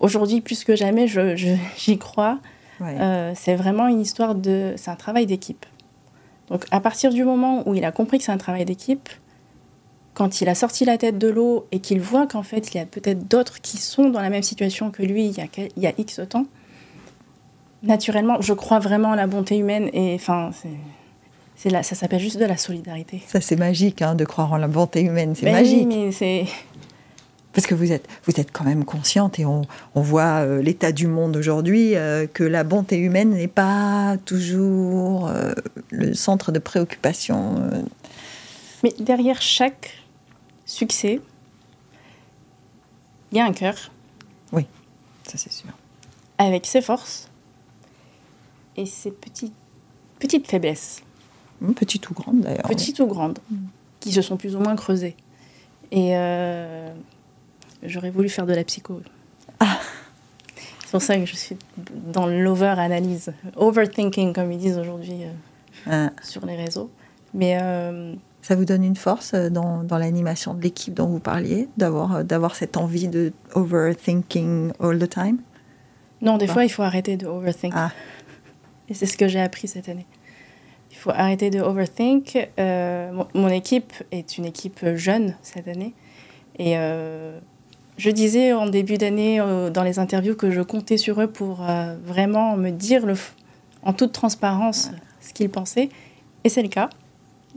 [0.00, 2.40] Aujourd'hui, plus que jamais, j'y crois.
[2.80, 4.74] Euh, c'est vraiment une histoire de...
[4.76, 5.64] C'est un travail d'équipe.
[6.48, 9.08] Donc à partir du moment où il a compris que c'est un travail d'équipe,
[10.14, 12.80] quand il a sorti la tête de l'eau et qu'il voit qu'en fait il y
[12.80, 15.82] a peut-être d'autres qui sont dans la même situation que lui il y a, il
[15.82, 16.46] y a X temps,
[17.82, 20.50] naturellement, je crois vraiment à la bonté humaine et enfin
[21.70, 23.22] ça s'appelle juste de la solidarité.
[23.26, 25.34] Ça, c'est magique hein, de croire en la bonté humaine.
[25.34, 25.86] C'est ben magique.
[25.88, 26.46] Oui, mais c'est.
[27.52, 29.62] Parce que vous êtes, vous êtes quand même consciente et on,
[29.94, 35.28] on voit euh, l'état du monde aujourd'hui, euh, que la bonté humaine n'est pas toujours
[35.28, 35.52] euh,
[35.90, 37.70] le centre de préoccupation.
[38.82, 40.02] Mais derrière chaque
[40.64, 41.20] succès,
[43.30, 43.92] il y a un cœur.
[44.52, 44.66] Oui,
[45.24, 45.68] ça c'est sûr.
[46.38, 47.28] Avec ses forces
[48.76, 49.54] et ses petites,
[50.18, 51.02] petites faiblesses.
[51.76, 52.68] Petite ou grande d'ailleurs.
[52.68, 53.38] Petite ou grande,
[54.00, 55.16] qui se sont plus ou moins creusées.
[55.92, 56.88] Et euh,
[57.82, 59.00] j'aurais voulu faire de la psycho.
[59.60, 59.78] Ah.
[60.80, 61.56] C'est pour ça que je suis
[62.12, 63.32] dans l'over-analyse.
[63.56, 65.24] Overthinking, comme ils disent aujourd'hui
[65.88, 66.10] euh, ah.
[66.22, 66.90] sur les réseaux.
[67.34, 67.58] Mais.
[67.60, 72.24] Euh, ça vous donne une force dans, dans l'animation de l'équipe dont vous parliez, d'avoir,
[72.24, 75.38] d'avoir cette envie de overthinking all the time?
[76.22, 77.72] Non, des fois, il faut arrêter de overthink.
[77.76, 77.90] Ah.
[78.92, 80.06] Et c'est ce que j'ai appris cette année
[81.02, 82.48] faut arrêter de overthink.
[82.58, 85.94] Euh, mon, équipe est une équipe jeune cette année.
[86.58, 87.38] Et euh,
[87.96, 91.64] je disais en début d'année, euh, dans les interviews, que je comptais sur eux pour
[92.04, 93.14] vraiment me dire le,
[93.82, 95.88] en toute transparence ce qu'ils pensaient.
[96.44, 96.88] Et c'est le cas.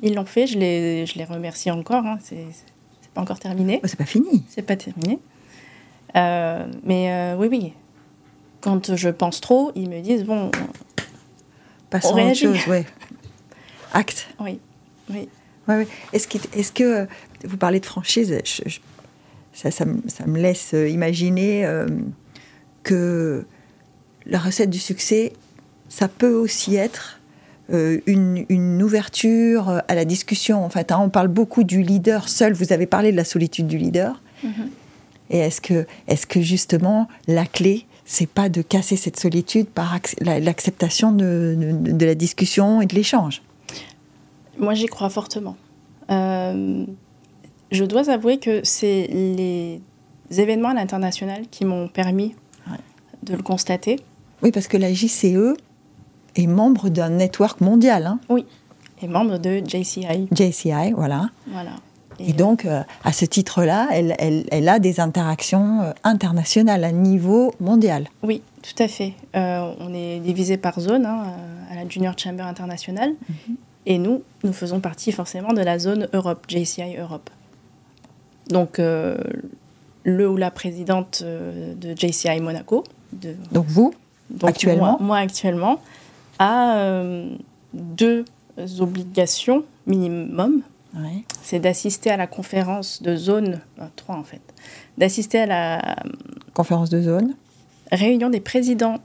[0.01, 0.47] Ils l'ont fait.
[0.47, 2.05] Je les, je les remercie encore.
[2.05, 2.17] Hein.
[3.13, 3.79] pas encore terminé.
[3.83, 4.43] Oh, c'est pas fini.
[4.49, 5.19] C'est pas terminé.
[6.15, 7.73] Mais oui, oui.
[8.61, 10.49] Quand je pense trop, ils me disent bon.
[12.01, 12.85] Passons à autre chose, ouais.
[13.93, 14.27] Acte.
[14.39, 14.59] Oui,
[15.09, 15.29] oui.
[15.67, 15.87] Ouais, ouais.
[16.13, 17.07] Est-ce que, est que
[17.43, 18.37] vous parlez de franchise
[19.53, 21.65] ça, ça, me laisse imaginer
[22.83, 23.45] que
[24.25, 25.33] la recette du succès,
[25.89, 27.19] ça peut aussi être
[27.73, 30.63] euh, une, ouverture à la discussion.
[30.63, 30.99] En fait, hein.
[31.01, 32.53] on parle beaucoup du leader seul.
[32.53, 34.21] Vous avez parlé de la solitude du leader.
[34.43, 34.49] Mm-hmm.
[35.31, 39.97] Et est-ce que, est que justement la clé, c'est pas de casser cette solitude par
[40.21, 43.41] l'acceptation de, de, la discussion et de l'échange
[44.59, 45.57] Moi, j'y crois fortement.
[46.11, 46.85] Euh,
[47.71, 49.81] je dois avouer que c'est les
[50.29, 52.35] événements à l'international qui m'ont permis
[53.23, 53.99] de le constater.
[54.43, 55.57] Oui, parce que la JCE
[56.35, 58.05] est membre d'un network mondial.
[58.05, 58.19] Hein.
[58.29, 58.45] Oui,
[59.01, 60.27] et membre de JCI.
[60.31, 61.29] JCI, voilà.
[61.47, 61.71] Voilà.
[62.19, 66.91] Et, donc, euh, à ce titre-là, elle, elle, elle, a des interactions euh, internationales à
[66.91, 68.07] niveau mondial.
[68.23, 69.13] Oui, tout à fait.
[69.35, 71.23] Euh, on est divisé par zone hein,
[71.71, 73.13] à la Junior Chamber Internationale.
[73.29, 73.55] Mhm.
[73.87, 77.29] Et nous, nous faisons partie forcément de la zone Europe, JCI Europe.
[78.49, 82.83] Donc, le ou la présidente de JCI Monaco.
[83.13, 83.93] De, donc, vous
[84.41, 85.79] actuellement moi, actuellement,
[86.39, 86.79] a
[87.73, 88.25] deux
[88.79, 90.63] obligations minimum.
[91.41, 93.59] C'est d'assister à la conférence de zone,
[93.95, 94.41] trois en fait,
[94.97, 95.95] d'assister à la
[96.53, 97.35] conférence de zone,
[97.91, 98.97] réunion des présidents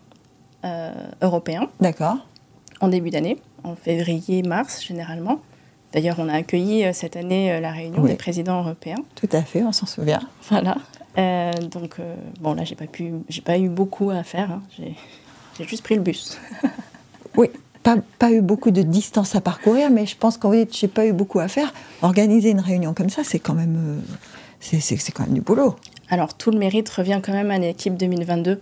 [0.65, 1.69] euh, européens.
[1.81, 2.19] D'accord.
[2.81, 5.41] En début d'année, en février-mars généralement.
[5.93, 9.03] D'ailleurs, on a accueilli euh, cette année la réunion des présidents européens.
[9.17, 10.21] Tout à fait, on s'en souvient.
[10.49, 10.77] Voilà.
[11.71, 11.97] donc,
[12.41, 14.51] bon, là, j'ai pas pu, j'ai pas eu beaucoup à faire.
[14.53, 14.63] Hein.
[14.79, 14.95] J'ai
[15.67, 16.39] juste pris le bus.
[17.37, 17.49] oui,
[17.83, 21.07] pas, pas, eu beaucoup de distance à parcourir, mais je pense qu'en fait, j'ai pas
[21.07, 21.73] eu beaucoup à faire.
[22.03, 25.77] Organiser une réunion comme ça, c'est quand même, euh, c'est quand même du boulot.
[26.11, 28.61] Alors tout le mérite revient quand même à l'équipe 2022.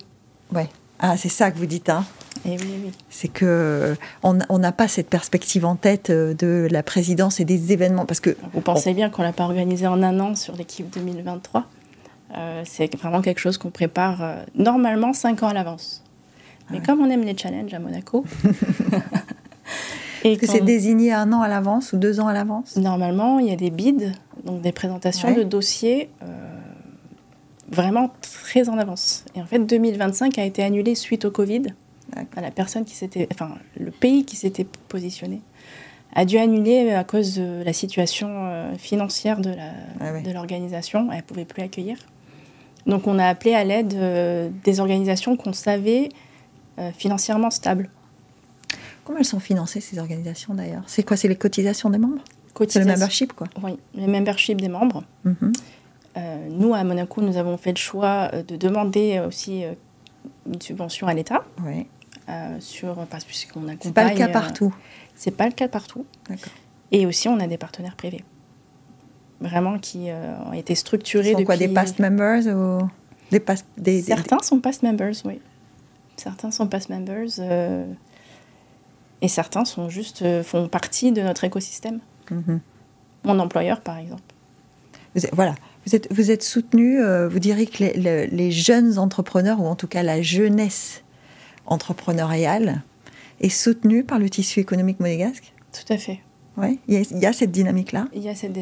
[0.55, 0.69] Ouais.
[0.99, 2.05] Ah, c'est ça que vous dites, hein.
[2.45, 2.93] Et eh oui, oui.
[3.11, 7.73] C'est que on n'a pas cette perspective en tête euh, de la présidence et des
[7.73, 10.89] événements parce que vous pensez bien qu'on l'a pas organisé en un an sur l'équipe
[10.91, 11.67] 2023.
[12.37, 16.05] Euh, c'est vraiment quelque chose qu'on prépare normalement cinq ans à l'avance.
[16.71, 18.25] Mais comme on aime les challenges à Monaco.
[20.25, 22.77] Est-ce que c'est désigné un an à l'avance ou deux ans à l'avance?
[22.77, 24.13] Normalement, il y a des bids,
[24.45, 26.27] donc des présentations de dossiers euh,
[27.71, 29.25] vraiment très en avance.
[29.35, 31.63] Et en fait, 2025 a été annulé suite au Covid.
[32.35, 35.43] À la personne qui s'était, enfin, le pays qui s'était positionné
[36.15, 41.09] a dû annuler à cause de la situation euh, financière de, la, ah de l'organisation.
[41.11, 41.99] Elle ne pouvait plus accueillir.
[42.87, 46.09] Donc on a appelé à l'aide euh, des organisations qu'on savait
[46.97, 47.91] financièrement stable.
[49.05, 50.83] Comment elles sont financées, ces organisations d'ailleurs?
[50.87, 52.23] C'est quoi C'est les cotisations des membres?
[52.69, 55.05] C'est le membership, quoi Oui, le membership des membres.
[55.25, 55.53] Mhm.
[56.17, 59.63] Euh, nous, à Monaco, nous avons fait le choix euh, de demander aussi
[60.47, 61.45] une subvention à l'État.
[61.65, 61.87] Oui.
[62.61, 63.79] sur, parce qu'on accompagne...
[63.81, 64.75] C'est pas le cas partout.
[65.15, 66.05] c'est pas le cas partout.
[66.29, 66.53] D'accord.
[66.91, 68.25] Et aussi, on a des partenaires privés.
[69.41, 70.09] Vraiment qui
[70.47, 71.45] ont été structurés depuis...
[71.45, 72.89] quoi, des past members ou...
[73.31, 75.41] Des past, des, Certains sont past members, oui.
[76.19, 77.87] Certains sont pass members euh,
[79.23, 82.01] et certains sont juste, euh, font partie de notre écosystème.
[82.31, 82.61] Mhm.
[83.25, 84.23] Mon employeur, par exemple.
[85.33, 85.55] voilà,
[85.87, 89.89] vous êtes, vous êtes soutenu, euh, vous diriez que les, jeunes entrepreneurs, ou en tout
[89.89, 91.03] cas la jeunesse
[91.67, 92.83] entrepreneuriale,
[93.41, 95.53] est soutenue par le tissu économique monégasque?
[95.73, 96.21] Tout à fait.
[96.59, 98.09] Oui, il y, a cette dynamique-là.
[98.13, 98.57] Il y a cette,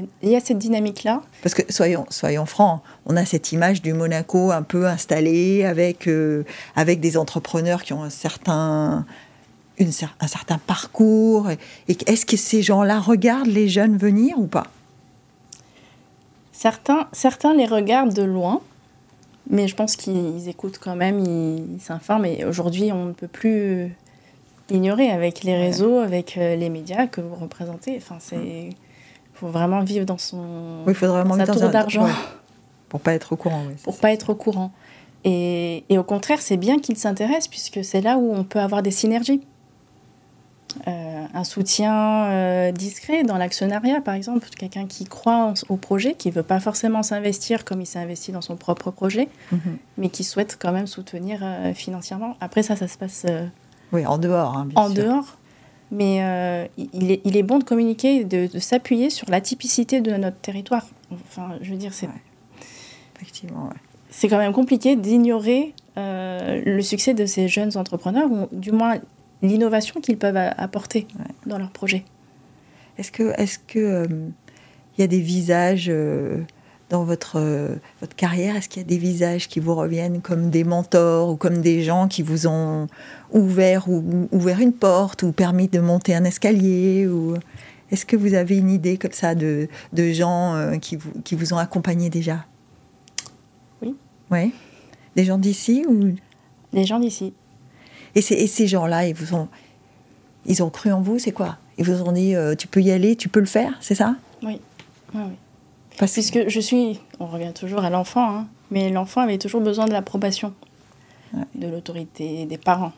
[0.45, 1.23] cette dynamique-là.
[1.43, 6.07] Parce que, soyons, soyons francs, on a cette image du Monaco un peu installé avec,
[6.07, 9.07] euh, avec des entrepreneurs qui ont un certain,
[9.79, 11.49] une, un certain parcours.
[11.51, 11.59] Et,
[12.07, 14.67] est-ce que ces gens-là regardent les jeunes venir ou pas?
[16.53, 18.61] Certains, certains les regardent de loin,
[19.49, 22.27] mais je pense qu'ils écoutent quand même, ils s'informent.
[22.27, 23.97] Et aujourd'hui, on ne peut plus
[24.71, 27.97] ignorer avec les réseaux, avec euh, les médias que vous représentez.
[27.97, 28.71] Enfin, c'est
[29.35, 30.39] faut vraiment vivre dans son
[30.87, 32.09] oui, il faudrait vraiment sa tour d'argent
[32.89, 33.65] pour pas être au courant.
[33.69, 34.73] Oui, pour pas être au courant.
[35.25, 38.83] Et, et au contraire, c'est bien qu'il s'intéresse puisque c'est là où on peut avoir
[38.83, 39.43] des synergies.
[40.87, 46.29] Euh, un soutien euh, discret dans l'actionnariat, par exemple, quelqu'un qui croit au projet, qui
[46.29, 49.79] ne veut pas forcément s'investir comme il s'est investi dans son propre projet, mhm.
[49.99, 52.37] mais qui souhaite quand même soutenir financièrement.
[52.41, 53.27] Après ça, ça se passe
[53.97, 54.57] oui, en dehors.
[54.57, 55.39] Hein, en dehors.
[55.91, 60.01] Mais euh, il, est, il, est, bon de communiquer, de, de s'appuyer sur la typicité
[60.01, 60.85] de notre territoire.
[61.13, 62.09] Enfin, je veux dire, c'est.
[63.17, 63.71] Effectivement,
[64.11, 68.99] C'est quand même compliqué d'ignorer euh, le succès de ces jeunes entrepreneurs, ou du moins
[69.41, 71.07] l'innovation qu'ils peuvent apporter
[71.47, 72.05] dans leurs projets.
[72.99, 74.29] Est-ce que, est-ce que, il euh,
[74.99, 75.91] y a des visages
[76.89, 77.41] dans votre,
[78.01, 81.37] votre carrière, est-ce qu'il y a des visages qui vous reviennent comme des mentors ou
[81.37, 82.87] comme des gens qui vous ont
[83.33, 87.35] ouvert ou ouvert une porte ou permis de monter un escalier ou
[87.91, 91.55] est-ce que vous avez une idée comme ça de, de gens qui, vous, qui vous
[91.55, 92.45] ont accompagné déjà?
[93.83, 93.97] Oui.
[94.31, 94.53] Oui.
[95.17, 96.15] Des gens d'ici ou?
[96.73, 97.33] Des gens d'ici.
[98.15, 99.49] Et, et ces gens-là, ils vous ont,
[100.47, 101.59] ils ont cru en vous, c'est quoi?
[101.79, 104.17] Ils vous ont dit, tu peux y aller, tu peux le faire, c'est ça?
[104.43, 104.61] Oui.
[105.15, 105.37] oui, oui.
[105.99, 109.87] Parce Puisque je suis, on revient toujours à l'enfant, hein, mais l'enfant avait toujours besoin
[109.87, 110.53] de l'approbation,
[111.55, 112.93] de l'autorité des parents.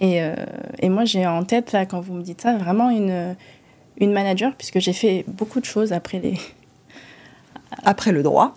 [0.00, 0.34] Et, euh,
[0.78, 3.34] et moi, j'ai en tête, là, quand vous me dites ça, vraiment une,
[3.98, 6.34] une manager, puisque j'ai fait beaucoup de choses après les.
[7.82, 8.54] Après le droit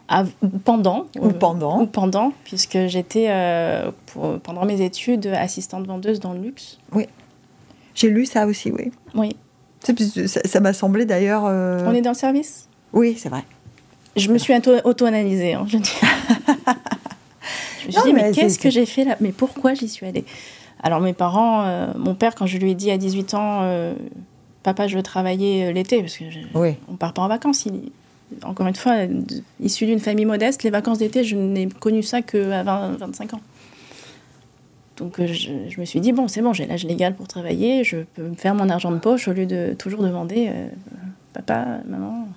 [0.64, 1.08] Pendant.
[1.20, 1.82] Ou pendant.
[1.82, 3.92] ou pendant, puisque j'étais, euh,
[4.44, 6.78] pendant mes études, assistante vendeuse dans le luxe.
[6.94, 7.08] Oui.
[7.96, 8.92] J'ai lu ça aussi, oui.
[9.16, 9.36] Oui.
[10.46, 11.46] Ça m'a semblé d'ailleurs.
[11.48, 11.86] Euh...
[11.88, 12.69] On est dans le service?
[12.94, 13.44] Oui, c'est vrai.
[14.16, 15.54] Je me suis auto-analysée.
[15.54, 15.84] Hein, je, me
[17.92, 19.16] suis dit, mais, qu'est-ce que j'ai fait là?
[19.20, 20.26] Mais pourquoi j'y suis allée?
[20.82, 23.94] Alors, mes parents, euh, mon père, quand je lui ai dit à 18 ans, euh,
[24.64, 26.26] papa, je veux travailler euh, l'été, parce que
[26.56, 26.76] oui.
[26.90, 27.66] on part pas en vacances.
[27.66, 27.92] Il,
[28.44, 28.96] encore une fois,
[29.60, 33.42] issu d'une famille modeste, les vacances d'été, je n'ai connu ça qu'à 20, 25 ans.
[34.98, 38.00] Donc je, je, me suis dit, bon, c'est bon, j'ai l'âge légal pour travailler, je
[38.16, 40.52] peux me faire mon argent de poche au lieu de toujours demander,
[41.34, 42.28] papa, maman,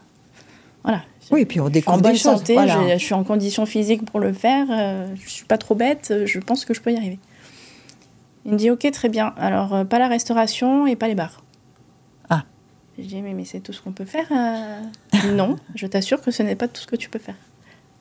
[0.84, 1.02] voilà.
[1.30, 2.54] Oui, et puis on découvre en bonne des santé.
[2.54, 2.96] Voilà.
[2.96, 6.38] je suis en condition physique pour le faire, euh, je suis pas trop bête, je
[6.40, 7.18] pense que je peux y arriver.
[8.44, 11.44] Il me dit ok très bien, alors euh, pas la restauration et pas les bars.
[12.28, 12.42] Ah.
[12.98, 15.32] Je dis mais, mais c'est tout ce qu'on peut faire euh...
[15.32, 17.36] Non, je t'assure que ce n'est pas tout ce que tu peux faire.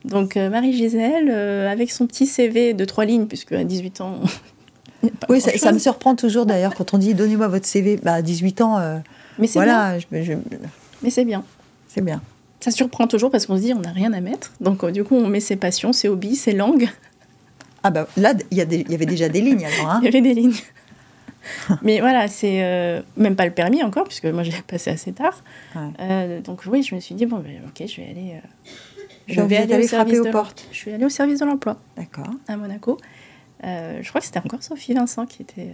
[0.03, 4.19] Donc euh, Marie-Gisèle, avec son petit CV de trois lignes, puisque à 18 ans...
[5.29, 8.21] oui, ça, ça, me surprend toujours d'ailleurs quand on dit donnez-moi votre CV, bah, à
[8.23, 9.01] 18 ans,
[9.37, 10.23] mais c'est voilà, bien.
[10.23, 10.33] Je, je...
[11.03, 11.43] Mais c'est bien.
[11.87, 12.21] C'est bien.
[12.61, 14.53] Ça surprend toujours parce qu'on se dit on n'a rien à mettre.
[14.61, 16.89] Donc euh, du coup on met ses passions, ses hobbies, ses langues.
[17.83, 19.91] Ah bah là il y, y, avait déjà des lignes alors.
[19.91, 20.53] Hein il y avait des lignes.
[21.81, 25.43] Mais voilà, c'est euh, même pas le permis encore puisque moi j'ai passé assez tard.
[25.75, 25.81] Ouais.
[26.01, 28.41] Euh, donc oui, je me suis dit bon ben, ok je vais aller.
[29.27, 30.67] je vais aller, frapper aux portes.
[30.71, 31.77] Je suis allée au service de l'emploi.
[31.97, 32.29] D'accord.
[32.47, 32.99] À Monaco.
[33.63, 35.73] je crois que c'était encore Sophie Vincent qui était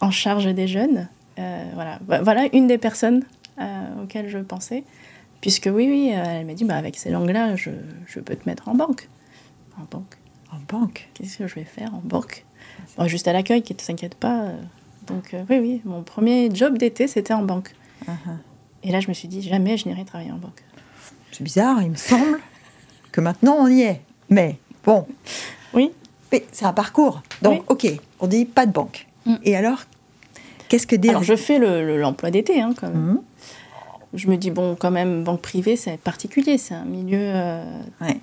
[0.00, 1.06] en charge des jeunes.
[1.36, 3.24] voilà, voilà une des personnes
[4.02, 4.84] auxquelles je pensais.
[5.40, 7.70] Puisque oui, oui, elle m'a dit, bah, avec ces langues-là, je,
[8.06, 9.08] je, peux te mettre en banque.
[9.78, 10.16] En banque.
[10.52, 12.44] En banque Qu'est-ce que je vais faire en banque?
[12.96, 14.50] Bon, Juste à l'accueil, qui ne s'inquiète pas.
[15.06, 17.74] Donc euh, oui, oui, mon premier job d'été, c'était en banque.
[18.06, 18.36] Uh -huh.
[18.82, 20.62] Et là, je me suis dit, jamais je n'irai travailler en banque.
[21.32, 22.40] C'est bizarre, il me semble
[23.12, 24.00] que maintenant on y est.
[24.30, 25.06] Mais bon.
[25.74, 25.90] Oui.
[26.32, 27.22] Mais c'est un parcours.
[27.42, 27.66] Donc, oui.
[27.68, 29.06] ok, on dit pas de banque.
[29.26, 29.34] Mm.
[29.44, 29.80] Et alors,
[30.68, 33.12] qu'est-ce que dit Alors, je fais l'emploi le, d'été, hein, quand même.
[33.12, 33.22] Mm
[34.14, 37.18] je me dis, bon, quand même, banque privée, c'est particulier, c'est un milieu...
[37.20, 37.80] Euh...
[38.00, 38.20] Ouais.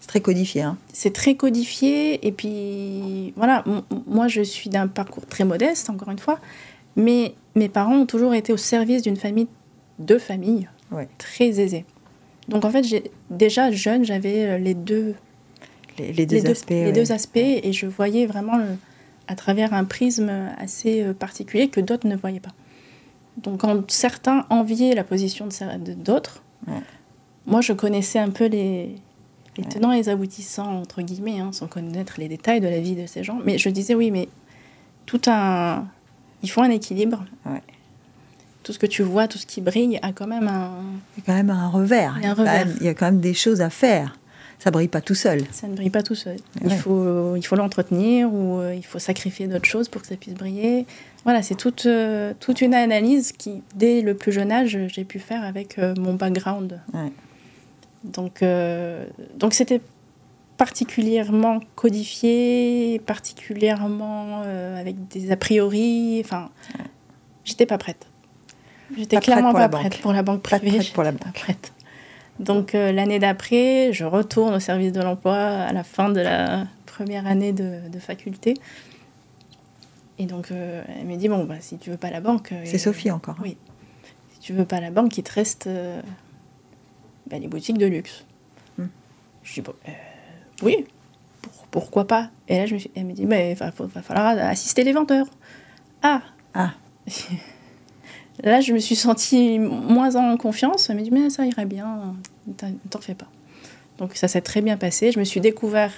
[0.00, 0.62] C'est très codifié.
[0.62, 0.78] Hein.
[0.92, 3.64] C'est très codifié, et puis, voilà,
[4.06, 6.38] moi, je suis d'un parcours très modeste, encore une fois,
[6.96, 9.48] mais mes parents ont toujours été au service d'une famille,
[9.98, 11.08] de famille, ouais.
[11.18, 11.84] très aisée.
[12.48, 12.84] Donc, en fait,
[13.30, 15.14] déjà, jeune, j'avais les deux...
[15.98, 16.70] Les, les, deux, les deux aspects.
[16.70, 16.92] Les ouais.
[16.92, 18.66] deux aspects, et je voyais vraiment, le,
[19.28, 22.52] à travers un prisme assez particulier que d'autres ne voyaient pas.
[23.36, 26.80] Donc quand certains enviaient la position de d'autres, ouais.
[27.46, 28.96] moi je connaissais un peu les,
[29.58, 32.94] les tenants et les aboutissants, entre guillemets, hein, sans connaître les détails de la vie
[32.94, 33.38] de ces gens.
[33.44, 34.28] Mais je disais oui, mais
[35.04, 35.86] tout un...
[36.42, 37.24] Il faut un équilibre.
[37.46, 37.62] Ouais.
[38.62, 40.72] Tout ce que tu vois, tout ce qui brille, a quand même un...
[41.16, 42.14] Il y a quand même un revers.
[42.18, 42.66] Il y a, un revers.
[42.66, 44.18] Même, il y a quand même des choses à faire.
[44.58, 45.42] Ça brille pas tout seul.
[45.52, 46.36] Ça ne brille pas tout seul.
[46.62, 46.70] Ouais.
[46.70, 50.16] Il faut, il faut l'entretenir ou euh, il faut sacrifier d'autres choses pour que ça
[50.16, 50.86] puisse briller.
[51.24, 55.18] Voilà, c'est toute, euh, toute une analyse qui, dès le plus jeune âge, j'ai pu
[55.18, 56.80] faire avec euh, mon background.
[56.94, 57.12] Ouais.
[58.04, 59.04] Donc, euh,
[59.36, 59.80] donc c'était
[60.56, 66.22] particulièrement codifié, particulièrement euh, avec des a priori.
[66.24, 66.84] Enfin, ouais.
[67.44, 68.06] j'étais pas prête.
[68.96, 70.00] J'étais clairement pas prête banque.
[70.00, 70.70] pour la banque privée.
[70.70, 71.72] Pas prête pour la Pas prête.
[72.38, 76.66] Donc euh, l'année d'après, je retourne au service de l'emploi à la fin de la
[76.84, 78.54] première année de, de faculté.
[80.18, 82.52] Et donc euh, elle m'a dit bon bah si tu veux pas la banque.
[82.64, 83.36] C'est Sophie encore.
[83.42, 83.56] Oui.
[84.32, 86.00] Si tu veux pas la banque, il te reste euh,
[87.28, 88.24] bah, les boutiques de luxe.
[88.78, 88.86] Hmm.
[89.42, 89.92] Je dis bon, euh,
[90.62, 90.86] oui.
[91.42, 92.30] Pour, pourquoi pas?
[92.48, 94.92] Et là je me suis, elle me dit mais il va, va, falloir assister les
[94.92, 95.26] vendeurs.
[96.02, 96.22] Ah.
[96.54, 96.72] Ah.
[98.42, 100.90] Là, je me suis sentie moins en confiance.
[100.90, 102.14] Elle m'a dit, mais ça irait bien,
[102.90, 103.26] t'en fais pas.
[103.98, 105.10] Donc ça s'est très bien passé.
[105.12, 105.92] Je me suis découvert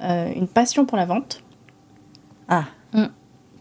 [0.00, 1.42] euh, une passion pour la vente.
[2.48, 2.64] Ah.
[2.92, 3.06] Mm.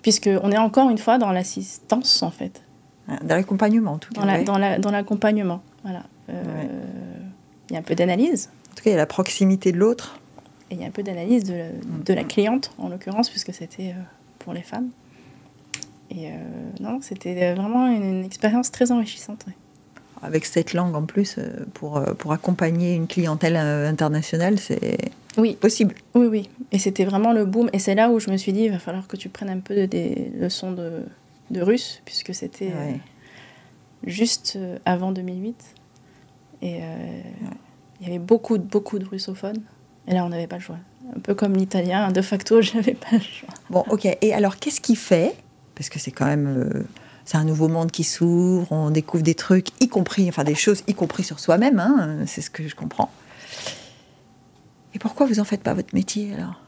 [0.01, 2.63] Puisqu'on est encore une fois dans l'assistance, en fait.
[3.23, 4.21] Dans l'accompagnement, en tout cas.
[4.21, 4.43] Dans, la, ouais.
[4.43, 6.03] dans, la, dans l'accompagnement, voilà.
[6.29, 6.69] Euh, ouais.
[7.69, 8.49] Il y a un peu d'analyse.
[8.71, 10.19] En tout cas, il y a la proximité de l'autre.
[10.69, 11.65] Et il y a un peu d'analyse de,
[12.05, 13.93] de, la cliente, en l'occurrence, puisque c'était
[14.39, 14.89] pour les femmes.
[16.13, 16.29] Et
[16.81, 19.45] non, c'était vraiment une, expérience très enrichissante.
[20.21, 21.39] Avec cette langue en plus,
[21.73, 24.97] pour, pour accompagner une clientèle internationale, c'est
[25.37, 25.55] oui.
[25.59, 25.95] possible.
[26.13, 26.49] Oui, oui.
[26.71, 27.69] Et c'était vraiment le boom.
[27.73, 29.59] Et c'est là où je me suis dit, il va falloir que tu prennes un
[29.59, 31.03] peu des leçons de,
[31.49, 32.93] de russe, puisque c'était euh,
[34.05, 35.55] juste euh, avant 2008.
[36.61, 37.21] Et euh,
[37.99, 39.61] il y avait beaucoup, beaucoup de russophones.
[40.07, 40.77] Et là, on n'avait pas le choix.
[41.15, 43.53] Un peu comme l'italien, de facto, je n'avais pas le choix.
[43.69, 44.05] Bon, ok.
[44.21, 45.35] Et alors, qu'est-ce qui fait
[45.81, 46.85] Parce que c'est quand même.
[47.25, 50.83] c'est un nouveau monde qui s'ouvre, on découvre des trucs, y compris, enfin des choses,
[50.85, 53.09] y compris sur soi-même, hein, c'est ce que je comprends.
[54.93, 56.61] Et pourquoi vous en faites pas votre métier alors?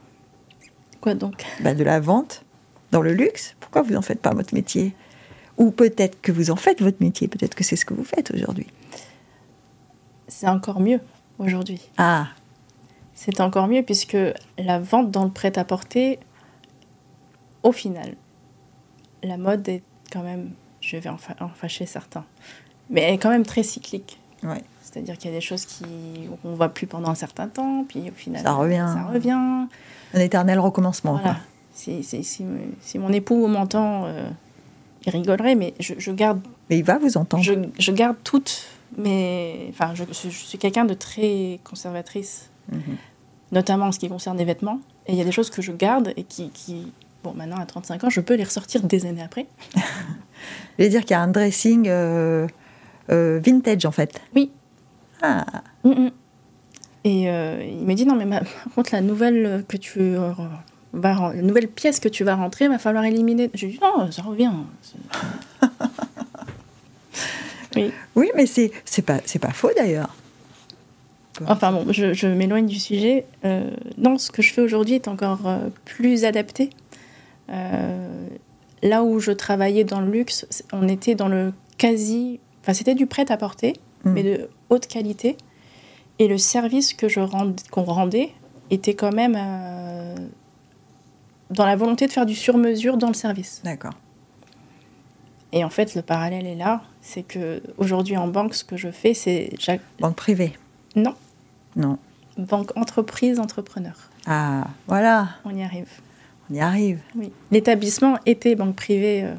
[0.99, 1.45] Quoi donc?
[1.59, 2.43] Bah, De la vente
[2.89, 3.55] dans le luxe.
[3.59, 4.95] Pourquoi vous en faites pas votre métier?
[5.59, 8.31] Ou peut-être que vous en faites votre métier, peut-être que c'est ce que vous faites
[8.31, 8.65] aujourd'hui.
[10.27, 11.01] C'est encore mieux
[11.37, 11.81] aujourd'hui.
[11.97, 12.29] Ah
[13.13, 14.17] C'est encore mieux puisque
[14.57, 16.17] la vente dans le prêt-à-porter,
[17.61, 18.15] au final,
[19.23, 22.25] la mode est quand même, je vais en, fâcher certains,
[22.89, 24.19] mais elle est quand même très cyclique.
[24.43, 24.61] Ouais.
[24.81, 25.85] C'est-à-dire qu'il y a des choses qui
[26.43, 28.91] on ne voit plus pendant un certain temps, puis au final, ça revient.
[28.93, 29.67] Ça revient.
[30.13, 31.13] Un éternel recommencement.
[31.13, 31.37] Voilà.
[31.73, 34.29] Si, si, si, mon époux m'entend, euh,
[35.05, 36.39] il rigolerait, mais je, je, garde.
[36.69, 37.43] Mais il va vous entendre.
[37.43, 42.97] Je, je garde toutes mais Enfin, je, je suis quelqu'un de très conservatrice, mhm.
[43.51, 44.79] notamment en ce qui concerne les vêtements.
[45.07, 46.91] Et il y a des choses que je garde et qui, qui.
[47.23, 49.47] Bon, maintenant, à 35 ans, je peux les ressortir des années après.
[49.75, 49.81] Vous
[50.77, 52.47] voulez dire qu'il y a un dressing euh,
[53.11, 54.21] euh, vintage, en fait?
[54.35, 54.51] Oui,
[55.23, 55.45] ah.
[55.83, 56.11] Mm, mm.
[57.05, 58.43] Et euh, il m'a dit non mais par
[58.75, 60.15] contre la nouvelle que tu
[60.93, 63.49] vas, la nouvelle pièce que tu vas rentrer, il va falloir éliminer.
[63.53, 64.51] J'ai dit non, ça revient.
[67.75, 67.91] oui.
[68.15, 70.15] Oui, mais c'est c'est pas c'est pas faux d'ailleurs.
[71.47, 73.25] Enfin bon, je, je m'éloigne du sujet.
[73.43, 75.39] Euh, non, ce que je fais aujourd'hui est encore
[75.83, 76.69] plus adapté.
[77.49, 82.39] Là où je travaillais dans le luxe, on était dans le quasi.
[82.61, 84.11] Enfin, c'était du prêt à porter, mm.
[84.11, 85.37] mais de haute qualité.
[86.19, 88.31] Et le service que je rend, qu'on rendait
[88.69, 90.15] était quand même euh,
[91.49, 93.61] dans la volonté de faire du sur-mesure dans le service.
[93.63, 93.93] D'accord.
[95.51, 98.89] Et en fait, le parallèle est là, c'est que aujourd'hui en banque, ce que je
[98.89, 99.53] fais, c'est
[99.99, 100.53] banque privée?
[100.95, 101.13] Non.
[101.75, 101.99] Non.
[102.37, 103.93] Banque entreprise entrepreneur.
[104.25, 105.29] Ah, voilà.
[105.45, 105.89] On y arrive.
[106.49, 106.99] On y arrive.
[107.15, 107.31] Oui.
[107.51, 109.23] L'établissement était banque privée.
[109.23, 109.35] Euh,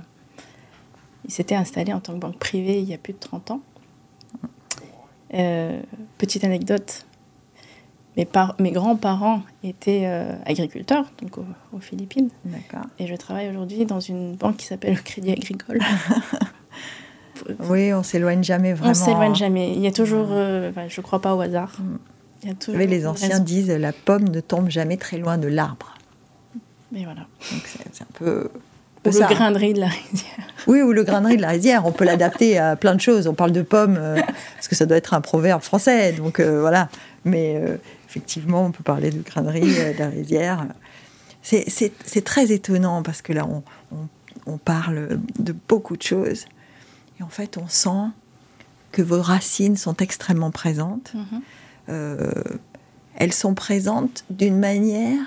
[1.25, 3.61] il s'était installé en tant que banque privée il y a plus de 30 ans.
[5.35, 5.81] Euh,
[6.19, 7.07] petite anecdote,
[8.17, 8.29] mes,
[8.61, 12.29] mes grands-parents étaient euh, agriculteurs, donc aux, Philippines.
[12.45, 12.87] D'accord.
[12.99, 15.81] Et je travaille aujourd'hui dans une banque qui s'appelle le Crédit Agricole.
[17.69, 18.93] oui, on s'éloigne jamais vraiment.
[18.93, 19.73] On s'éloigne jamais.
[19.73, 21.73] Il y a toujours, euh, je ne crois pas au hasard.
[21.81, 21.99] Mm.
[22.43, 25.49] Il y a toujours les anciens disent la pomme ne tombe jamais très loin de
[25.49, 25.95] l'arbre.
[26.95, 27.27] Mais voilà.
[27.53, 28.49] Donc c'est un peu
[29.07, 30.47] ou le grainerie de la rizière.
[30.67, 31.87] Oui, ou le grainerie de la rizière.
[31.87, 33.27] On peut l'adapter à plein de choses.
[33.27, 34.21] On parle de pommes, euh,
[34.55, 36.13] parce que ça doit être un proverbe français.
[36.13, 36.89] Donc euh, voilà.
[37.25, 37.77] Mais euh,
[38.09, 40.67] effectivement, on peut parler de grainerie de la rizière.
[41.43, 43.63] C'est très étonnant parce que là, on,
[44.47, 46.47] on, parle de beaucoup de choses.
[47.21, 48.09] Et en fait, on sent
[48.93, 51.13] que vos racines sont extrêmement présentes.
[51.89, 52.55] Mm-hmm.
[53.17, 55.19] elles sont présentes d'une manière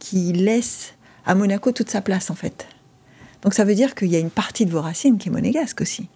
[0.00, 2.66] qui laisse à Monaco toute sa place, en fait.
[3.42, 5.80] Donc ça veut dire qu'il y a une partie de vos racines qui est monégasque
[5.80, 6.08] aussi.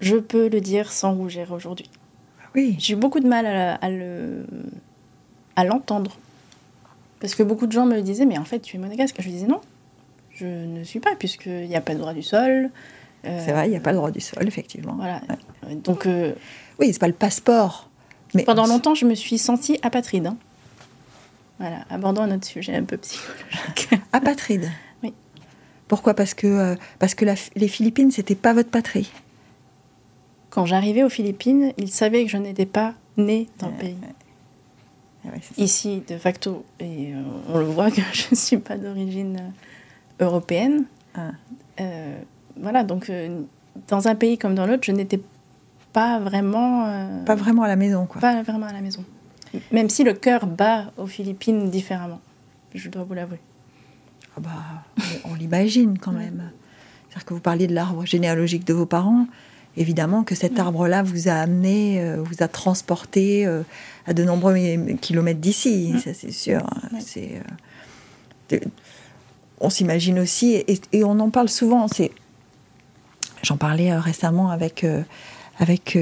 [0.00, 1.88] Je peux le dire sans rougir aujourd'hui.
[2.54, 2.76] Oui.
[2.78, 4.44] J'ai eu beaucoup de mal à, le,
[5.54, 6.18] à l'entendre.
[7.20, 9.16] Parce que beaucoup de gens me disaient, mais en fait, tu es monégasque.
[9.20, 9.60] Je disais non,
[10.32, 12.70] je ne suis pas, puisqu'il n'y a pas le droit du sol.
[13.24, 14.94] Euh, c'est vrai, il n'y a pas le droit du sol, effectivement.
[14.94, 15.20] Voilà.
[15.84, 16.06] Donc.
[16.06, 16.32] Euh,
[16.78, 17.90] oui, c'est pas le passeport.
[18.34, 20.26] Mais pendant longtemps, je me suis sentie apatride.
[20.26, 20.36] Hein.
[21.58, 23.90] Voilà, abordons un autre sujet un peu psychologique.
[24.12, 24.70] apatride
[25.88, 26.14] pourquoi?
[26.14, 27.24] Parce que, euh, parce que
[27.56, 29.10] les Philippines, c'était pas votre patrie.
[30.50, 33.96] Quand j'arrivais aux Philippines, ils savaient que je n'étais pas née dans le pays.
[35.56, 40.24] Ici, de facto, et euh, on le voit que je ne suis pas d'origine euh,
[40.24, 40.84] européenne.
[41.14, 41.32] Ah.
[42.56, 43.10] voilà, donc
[43.88, 45.20] dans un pays comme dans l'autre, je n'étais
[45.92, 47.24] pas vraiment.
[47.24, 48.20] pas vraiment à la maison, quoi.
[48.20, 49.04] Pas vraiment à la maison.
[49.72, 52.20] Même si le cœur bat aux Philippines différemment,
[52.74, 53.40] je dois vous l'avouer.
[54.36, 56.50] Ah bah, on l'imagine quand même.
[57.08, 59.26] C'est-à-dire que vous parliez de l'arbre généalogique de vos parents.
[59.76, 63.62] Évidemment que cet arbre-là vous a amené, euh, vous a transporté euh,
[64.06, 64.56] à de nombreux
[65.00, 66.68] kilomètres d'ici, ça c'est sûr.
[66.98, 67.40] C'est,
[68.52, 68.58] euh,
[69.60, 71.86] on s'imagine aussi, et, on en parle souvent.
[71.86, 72.10] C'est,
[73.42, 74.84] j'en parlais récemment avec,
[75.58, 75.96] avec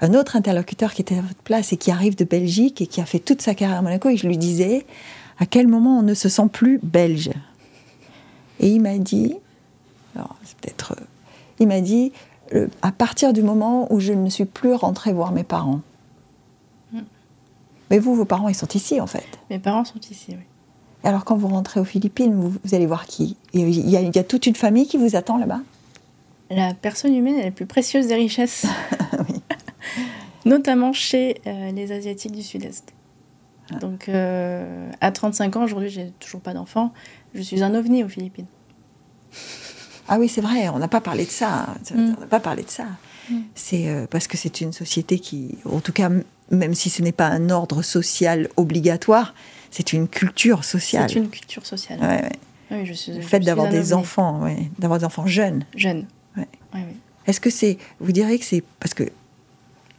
[0.00, 3.00] un autre interlocuteur qui était à votre place et qui arrive de Belgique et qui
[3.00, 4.86] a fait toute sa carrière à Monaco, et je lui disais
[5.38, 7.30] à quel moment on ne se sent plus belge?
[8.60, 9.34] Et il m'a dit,
[10.14, 11.04] alors c'est peut-être, euh,
[11.58, 12.12] il m'a dit,
[12.54, 15.80] euh, à partir du moment où je ne suis plus rentrée voir mes parents.
[16.92, 17.00] Hmm.
[17.90, 19.26] Mais vous, vos parents, ils sont ici en fait.
[19.50, 20.44] Mes parents sont ici, oui.
[21.04, 23.36] Et alors quand vous rentrez aux Philippines, vous, allez voir qui?
[23.52, 25.60] Il y, a, il y, a, toute une famille qui vous attend là-bas?
[26.50, 28.66] La personne humaine est la plus précieuse des richesses.
[30.44, 32.92] Notamment chez euh, les Asiatiques du Sud-Est.
[33.70, 33.76] Ah.
[33.76, 36.92] Donc, euh, à 35 ans, aujourd'hui, j'ai toujours pas d'enfant.
[37.34, 38.46] Je suis un ovni aux Philippines.
[40.06, 41.66] Ah oui, c'est vrai, on n'a pas parlé de ça.
[41.90, 42.14] Mm.
[42.18, 42.84] On n'a pas parlé de ça.
[43.30, 43.38] Mm.
[43.54, 46.10] C'est euh, parce que c'est une société qui, en tout cas,
[46.50, 49.34] même si ce n'est pas un ordre social obligatoire,
[49.70, 51.08] c'est une culture sociale.
[51.08, 52.00] C'est une culture sociale.
[52.00, 52.32] Ouais, ouais.
[52.70, 55.64] Oui, je suis, le fait d'avoir des enfants, ouais, d'avoir des enfants jeunes.
[55.74, 56.06] Jeunes.
[57.26, 59.04] Est-ce que c'est, vous direz que c'est parce que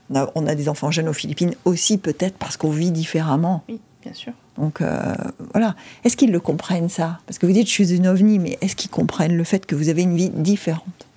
[0.09, 3.63] on a, des enfants jeunes aux Philippines aussi peut-être parce qu'on vit différemment.
[3.67, 4.33] Oui, bien sûr.
[4.57, 5.15] Donc euh,
[5.53, 5.75] voilà.
[6.03, 7.19] Est-ce qu'ils le comprennent ça?
[7.25, 9.75] Parce que vous dites je suis une ovni, mais est-ce qu'ils comprennent le fait que
[9.75, 11.07] vous avez une vie différente?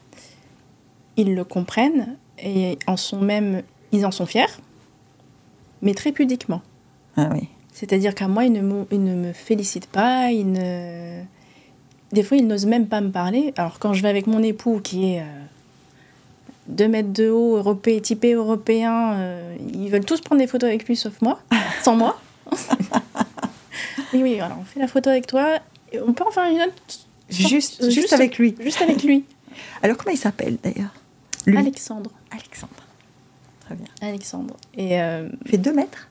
[1.16, 3.62] Ils le comprennent et en sont même,
[3.92, 4.46] ils en sont fiers,
[5.82, 6.62] mais très pudiquement.
[7.16, 7.48] Ah oui.
[7.72, 11.22] C'est-à-dire qu'à moi, ils ne, me, ils ne me félicitent pas, ils ne...
[12.12, 13.52] Des fois, ils n'osent même pas me parler.
[13.56, 15.20] Alors quand je vais avec mon époux qui est...
[15.20, 15.24] Euh,
[16.68, 19.14] 2 mètres de haut, européen, typé européen.
[19.14, 21.40] Euh, ils veulent tous prendre des photos avec lui, sauf moi,
[21.82, 22.20] sans moi.
[24.12, 25.58] oui, oui, alors on fait la photo avec toi.
[25.92, 26.74] Et on peut en faire une autre
[27.30, 28.54] Juste, juste, avec lui.
[28.58, 29.24] Juste avec lui.
[29.82, 30.94] Alors, comment il s'appelle d'ailleurs?
[31.46, 32.10] Alexandre.
[32.30, 32.72] Alexandre.
[33.60, 33.86] Très bien.
[34.00, 34.56] Alexandre.
[34.74, 36.08] Et euh, il fait 2 mètres?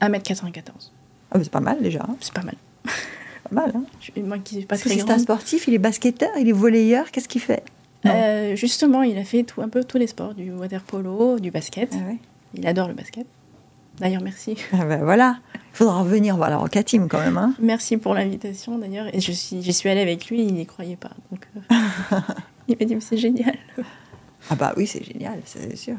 [0.00, 0.92] 1 mètre 94.
[1.30, 2.00] Ah, c'est pas mal déjà.
[2.02, 2.16] Hein.
[2.20, 2.54] C'est pas mal.
[2.84, 2.90] pas
[3.50, 3.84] mal, hein
[4.22, 7.28] Moi qui suis pas très C'est un sportif, il est basketteur, il est volleyeur, qu'est-ce
[7.28, 7.62] qu'il fait?
[8.10, 11.50] Euh, justement, il a fait tout, un peu tous les sports, du water polo, du
[11.50, 11.94] basket.
[11.94, 12.12] Ah
[12.54, 13.26] il adore le basket.
[13.98, 14.56] D'ailleurs, merci.
[14.72, 17.36] Ah ben voilà, il faudra revenir voir la Rocatim quand même.
[17.36, 17.54] Hein.
[17.58, 19.06] Merci pour l'invitation d'ailleurs.
[19.12, 21.10] Et je suis, j'y suis allée avec lui, il n'y croyait pas.
[21.30, 22.16] Donc, euh,
[22.68, 23.56] il m'a dit, c'est génial.
[24.50, 25.96] Ah bah oui, c'est génial, c'est sûr.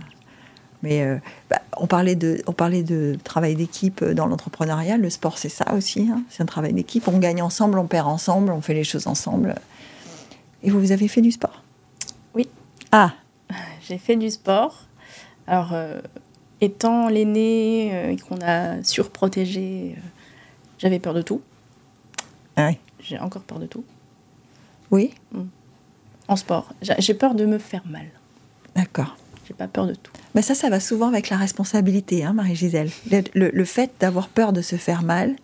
[0.82, 1.18] Mais euh,
[1.50, 4.98] bah, on, parlait de, on parlait de travail d'équipe dans l'entrepreneuriat.
[4.98, 6.10] Le sport, c'est ça aussi.
[6.12, 6.24] Hein.
[6.30, 7.08] C'est un travail d'équipe.
[7.08, 9.56] On gagne ensemble, on perd ensemble, on fait les choses ensemble.
[10.64, 11.64] Et vous, vous avez fait du sport?
[12.92, 13.14] Ah
[13.88, 14.86] J'ai fait du sport.
[15.48, 16.00] Alors, euh,
[16.62, 20.02] étant l'aîné euh, et qu'on a surprotégé, euh,
[20.78, 21.42] j'avais peur de tout.
[22.56, 23.84] Ah J'ai encore peur de tout.
[24.92, 25.44] Oui mm.
[26.28, 26.70] En sport.
[26.82, 28.06] J'ai peur de me faire mal.
[28.76, 29.18] D'accord.
[29.48, 30.12] J'ai pas peur de tout.
[30.36, 32.92] Mais ça, ça va souvent avec la responsabilité, hein, Marie-Gisèle.
[33.34, 35.36] Le, fait d'avoir peur de se faire mal,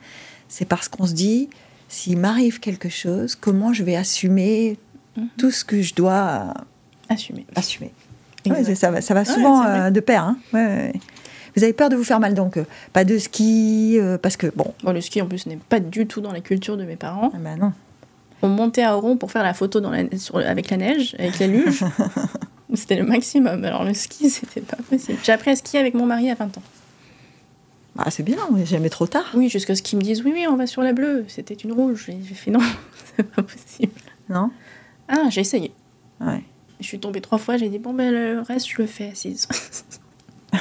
[0.47, 1.49] c'est parce qu'on se dit,
[1.89, 4.77] s'il m'arrive quelque chose, comment je vais assumer
[5.17, 5.27] mm-hmm.
[5.39, 6.53] tout ce que je dois
[7.09, 7.45] Assumer.
[7.55, 7.91] Assumer.
[8.75, 10.23] ça, va, ça va souvent euh, de pair.
[10.23, 10.37] Hein.
[11.55, 14.47] vous avez peur de vous faire mal, donc euh, pas de ski, euh, parce que
[14.55, 14.73] bon.
[14.83, 17.31] le ski en plus n'est pas du tout dans la culture de mes parents.
[17.33, 17.73] Ah bah non.
[18.41, 20.03] On montait à rond pour faire la photo dans la,
[20.47, 21.83] avec la neige, avec la luge.
[22.73, 23.63] c'était le maximum.
[23.63, 25.19] Alors le ski, c'était pas possible.
[25.23, 26.63] J'ai appris à skier avec mon mari à 20 ans.
[27.97, 29.31] Ah, c'est bien, n'est jamais trop tard.
[29.35, 31.23] Oui, jusqu'à ce qu'ils me disent oui, oui, on va sur la bleue.
[31.29, 32.07] C'était une rouge.
[32.07, 32.59] J'ai fait non,
[33.15, 33.93] c'est pas possible.
[34.29, 34.51] Non?
[35.07, 35.71] Ah, j'ai essayé.
[36.19, 36.43] Ouais.
[36.85, 39.47] Je suis tombée trois fois, j'ai dit bon, ben le reste, je le fais assise.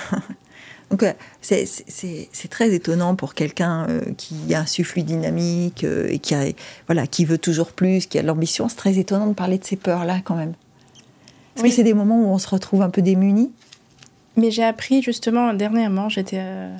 [0.91, 1.05] Donc,
[1.43, 6.47] c'est très étonnant pour quelqu'un euh, qui a un sufflux dynamique euh, et qui, a,
[6.87, 8.70] voilà, qui veut toujours plus, qui a de l'ambition.
[8.70, 10.55] C'est très étonnant de parler de ces peurs-là quand même.
[11.57, 13.53] Est-ce que c'est des moments où on se retrouve un peu démuni
[14.39, 16.75] Mais j'ai appris justement dernièrement, j'étais euh,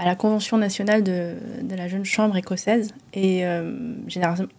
[0.00, 2.94] à la Convention nationale de, de, la jeune chambre écossaise.
[3.12, 3.70] Et euh,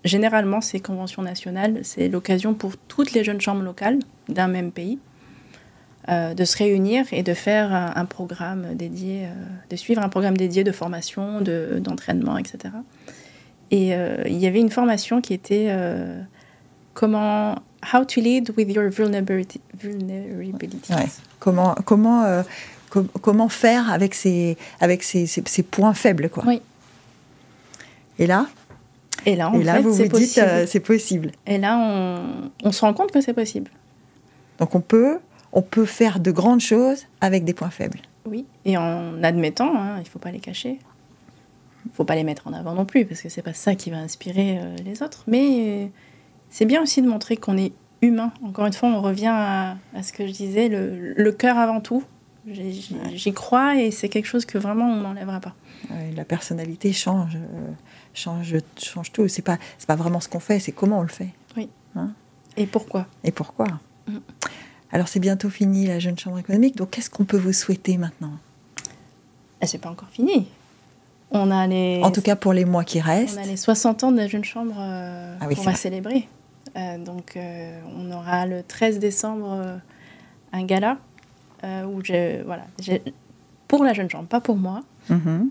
[0.04, 3.98] généralement, ces conventions nationales, c'est l'occasion pour toutes les jeunes chambres locales
[4.30, 5.00] d'un même pays
[6.10, 9.30] euh, de se réunir et de faire un, programme dédié, euh,
[9.72, 12.76] de suivre un programme dédié de formation, d'entraînement, etc.
[13.72, 13.94] Et
[14.28, 15.76] il y avait une formation qui était
[16.94, 17.56] comment
[17.94, 20.94] How to lead with your vulnerability, vulnerabilities.
[21.40, 22.44] Comment, comment
[23.22, 26.30] comment faire avec ces, avec ces, points faibles.
[26.30, 26.44] Quoi.
[26.46, 26.62] Oui.
[28.20, 28.48] Et là
[29.26, 31.32] Et là, Et là vous vous dites euh, c'est possible.
[31.48, 33.72] Et là, on, on, se rend compte que c'est possible.
[34.60, 35.20] Donc on peut,
[35.54, 38.00] on peut faire de grandes choses avec des points faibles.
[38.26, 40.78] Oui, et en admettant, hein, il ne faut pas les cacher.
[41.86, 43.74] Il ne faut pas les mettre en avant non plus, parce que c'est pas ça
[43.74, 45.24] qui va inspirer euh, les autres.
[45.26, 45.90] Mais
[46.52, 47.74] c'est bien aussi de montrer qu'on est
[48.04, 48.32] humain.
[48.44, 51.82] Encore une fois, on revient à, à ce que je disais, le, le cœur avant
[51.82, 52.04] tout.
[52.48, 55.54] J'y crois et c'est quelque chose que vraiment on n'enlèvera pas.
[56.16, 57.72] la personnalité change, euh,
[58.14, 59.28] change, change tout.
[59.28, 61.30] C'est pas, c'est pas vraiment ce qu'on fait, c'est comment on le fait.
[61.56, 61.70] Oui.
[61.96, 62.12] Hein
[62.58, 63.68] et pourquoi Et pourquoi
[64.08, 64.18] mm.
[64.92, 68.34] Alors c'est bientôt fini la Jeune Chambre économique, donc qu'est-ce qu'on peut vous souhaiter maintenant?
[69.62, 70.48] Ah, C'est pas encore fini.
[71.30, 72.02] On a les...
[72.04, 73.38] En tout cas pour les mois qui restent.
[73.38, 76.28] On a les 60 ans de la Jeune Chambre euh, ah qu'on va célébrer.
[76.76, 79.80] Euh, donc on aura le 13 décembre
[80.52, 80.98] un gala
[81.64, 82.66] où je, voilà,
[83.68, 84.82] pour la Jeune Chambre, pas pour moi.
[85.10, 85.50] Mhm.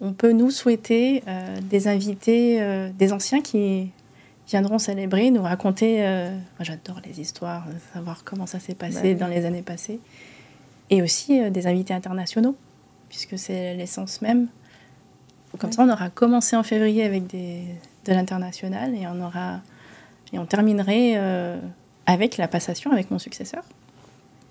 [0.00, 1.22] on peut nous souhaiter
[1.68, 3.90] des invités, des anciens qui
[4.52, 6.06] viendront célébrer, nous raconter.
[6.06, 7.64] Euh, moi, j'adore les histoires,
[7.94, 10.00] savoir comment ça s'est passé dans les années passées.
[10.90, 12.56] Et aussi euh, des invités internationaux,
[13.08, 14.48] puisque c'est l'essence même.
[15.58, 17.62] Comme ça, on aura commencé en février avec des,
[18.06, 19.60] de l'international et on aura
[20.32, 21.58] et on terminerait euh,
[22.06, 23.62] avec la passation avec mon successeur.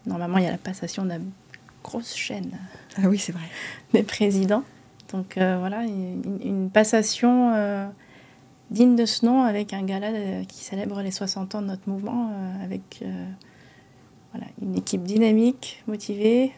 [0.06, 1.20] Normalement, il y a la passation de la
[1.84, 2.52] grosse chaîne.
[2.98, 3.44] Ah oui, c'est vrai.
[3.94, 4.64] Des présidents.
[5.12, 7.54] Donc voilà, une, une passation
[8.72, 11.88] digne de ce nom avec un gala euh, qui célèbre les 60 ans de notre
[11.88, 13.26] mouvement, euh, avec euh,
[14.32, 16.54] voilà, une équipe dynamique, motivée,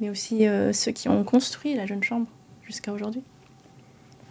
[0.00, 2.26] mais aussi ceux qui ont construit la Jeune Chambre
[2.64, 3.22] jusqu'à aujourd'hui.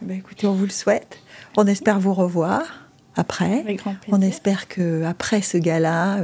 [0.02, 1.20] Ben, écoutez, on vous le souhaite.
[1.56, 3.62] On espère vous revoir après.
[3.62, 6.20] Avec grand on espère que après ce gala,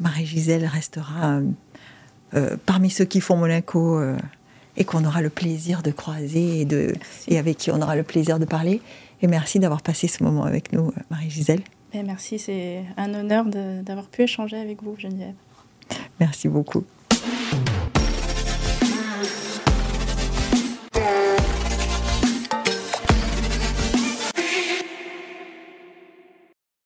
[0.00, 1.40] Marie-Gisèle restera
[2.66, 4.00] parmi ceux qui font Monaco
[4.76, 6.94] et qu'on aura le plaisir de croiser et, de,
[7.28, 8.80] et avec qui on aura le plaisir de parler.
[9.20, 11.60] Et merci d'avoir passé ce moment avec nous, Marie-Gisèle.
[11.94, 15.34] merci, c'est un honneur d'avoir pu échanger avec vous, Geneviève.
[16.18, 16.84] Merci beaucoup.